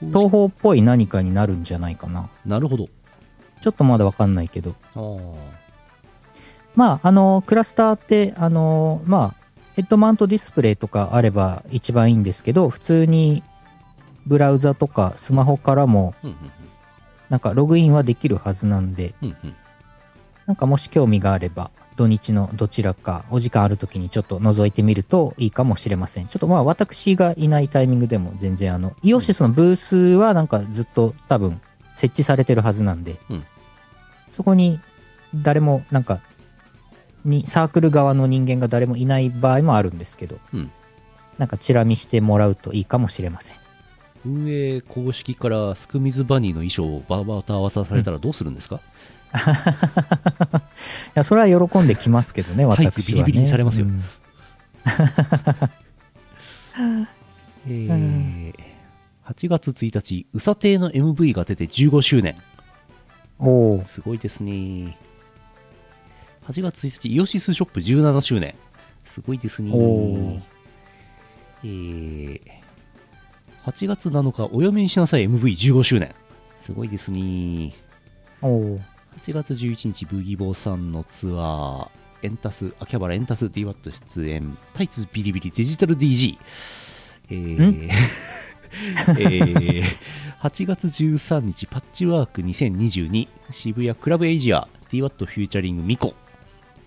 [0.00, 2.30] 東方っぽい何かになるんじゃないかな。
[2.46, 2.86] なるほど。
[3.60, 4.76] ちょっとまだわかんないけど。
[6.76, 9.44] まあ、あの、クラスターって、あの、まあ、
[9.74, 13.42] ヘッドマウントディスプレイとかあれば一番いいんですけど、普通に
[14.28, 16.14] ブラウザとかスマホからも、
[17.30, 19.12] なんかログインはできるはずなんで、
[20.46, 26.26] なんかもし興味があれば、土日のどちらかお時間ある時にちょっと覗いてみるといいかもしれません。
[26.26, 31.60] ちょっとまあ私がいないタイミングでも全然あの、イオシスのブースはなんかずっと多分
[31.94, 33.44] 設置されてるはずなんで、うん
[34.30, 34.80] そこに
[35.32, 36.20] 誰もなんか、
[37.24, 40.72] にサークル側の人間が誰もいない場合もあるんですけど、うん
[41.38, 43.58] なんかチラ見してもらうといいかもしれません。
[44.26, 48.80] 運営公式からスクミズバニーの衣装をババタ合わさされたらどうするんですか、い
[51.14, 52.96] や、それは喜んできますけどね、私は、ね。
[53.06, 54.04] ビリビリにされますようん
[57.66, 58.74] えー
[59.24, 62.36] 8月1日、うさ亭の MV が出て15周年。
[63.38, 64.98] おおすごいですね。
[66.46, 68.54] 8月1日、イオシスショップ17周年。
[69.06, 69.70] すごいですね。
[69.72, 70.40] おー
[71.64, 72.40] えー、
[73.64, 76.14] 8月7日、お嫁にしなさい MV15 周年。
[76.62, 77.72] すごいですね。
[78.42, 78.80] おお
[79.24, 86.36] 8月11日、ブギボーさんのツアー、エンタス、秋葉原エンタス DWAT 出演、タイツビリビリデジタル DG。
[87.30, 87.90] えー
[89.08, 89.82] えー
[90.42, 96.14] 8月13日、パッチワーク2022、渋谷クラブエイジア、DWAT フューチャリングミコ、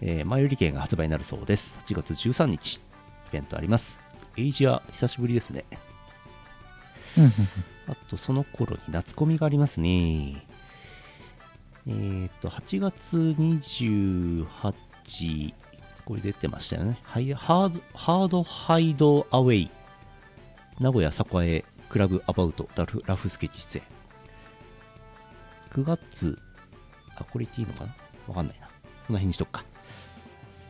[0.01, 1.79] えー前売り券が発売になるそうです。
[1.87, 2.79] 8月13日、イ
[3.31, 3.97] ベントあります。
[4.37, 5.65] エイジア、久しぶりですね。
[7.87, 10.45] あとその頃に夏コミがありますね。
[11.89, 15.53] えっ、と、8月28、
[16.03, 16.99] これ出てましたよね。
[17.03, 19.71] ハイハードハードハイドアウェイ。
[20.79, 21.11] 名古屋
[21.43, 23.83] 栄クラブアバウトラフラフスケッチ出演。
[25.71, 26.37] 9月、
[27.15, 27.95] あ、これ言っていいのかな？
[28.27, 28.67] わかんないな。
[28.67, 28.73] こ
[29.13, 29.63] の辺にしとくか。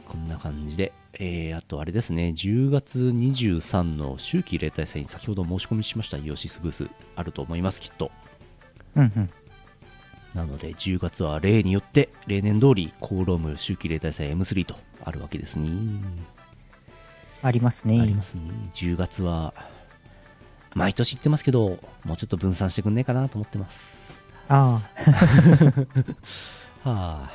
[0.07, 0.93] こんな感じで。
[1.19, 8.11] えー、あとあれですね、10月23の秋季例大祭に先ほど申し込みしましたイオシスブースあると思います、きっと。
[8.95, 9.29] うんうん
[10.33, 15.69] なので10月は例によって例年通りコーローム秋季例大祭 M3 とあるわけですね。
[17.41, 18.01] ありますね。
[18.01, 18.41] ありますね。
[18.73, 19.53] 10月は
[20.75, 24.13] 毎年言ってますけど、もうちょっと分散してくんねえかなと思ってます。
[24.49, 24.81] あ
[26.83, 27.31] あ、 はあ。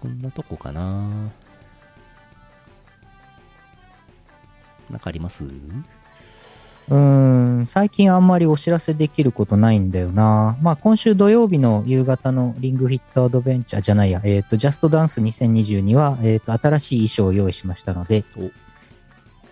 [0.00, 1.08] こんなとこかな。
[4.90, 5.44] なんかあります？
[6.88, 6.98] うー
[7.62, 10.56] ん、最近あんまりお知らせできることないんだよな。
[10.60, 18.50] まあ今週土曜日の夕方のリングフィットアドベンチャーじゃないや、えっ、と、ジャストダンス2022は、えっ、と、新しい衣装を用意しましたのでお、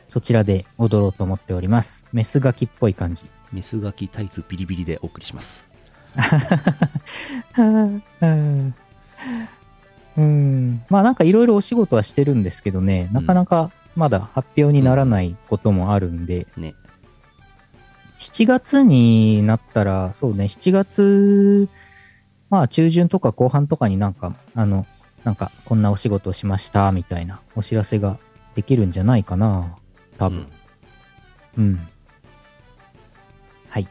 [0.09, 2.05] そちらで踊ろうと思っております。
[2.13, 3.25] メスガキっぽい感じ。
[3.51, 5.67] メスガキタイツビリビリでお送りします。
[7.57, 7.63] う
[8.27, 8.75] ん
[10.17, 10.83] うん。
[10.91, 16.75] まあなんかいろいろお仕事はしてるんですけどね、なかなかまだ発表にならないこともあるんで、ね。
[18.23, 21.69] 7月になったら、そうね、7月、
[22.51, 24.87] まあ中旬とか後半とかになんか、あの、
[25.25, 28.19] なんかこんなお仕事をしましたみたいなお知らせが
[28.55, 29.77] できるんじゃないかな。
[30.19, 30.47] 多分。
[31.59, 31.89] うん。
[33.69, 33.89] はい。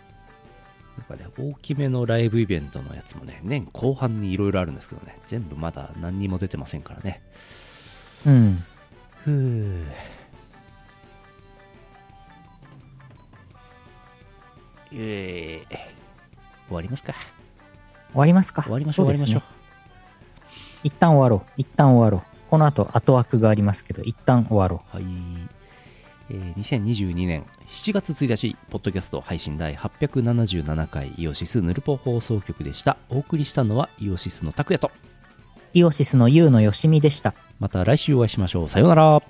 [0.97, 7.21] なんかね、大きめのライブイベントのやつもね、年後半にいろいろあるんですけどね、全部まだ何にも出てませんからね。
[8.25, 8.63] うん。
[9.25, 9.83] ふう。
[14.93, 15.77] えー、
[16.67, 17.13] 終わりますか。
[18.11, 18.63] 終わりますか。
[18.63, 19.43] 終わりましょう、終わりましょう。
[20.83, 21.51] 一旦終わろう。
[21.57, 22.49] 一旦終わろう。
[22.49, 25.03] この後、後枠がありますけど、一旦終わろはい。
[26.29, 32.97] えー2022年7月1日、ポッドキャスト配信第877回イオシスヌルポ放送局でした。
[33.09, 34.91] お送りしたのはイオシスの拓也と、う。
[35.73, 37.33] イオシスの U のよしみでした。
[37.59, 38.69] また来週お会いしましょう。
[38.69, 39.21] さようなら。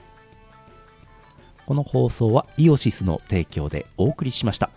[1.66, 4.72] この放送はイオシスの提供でお送りしました。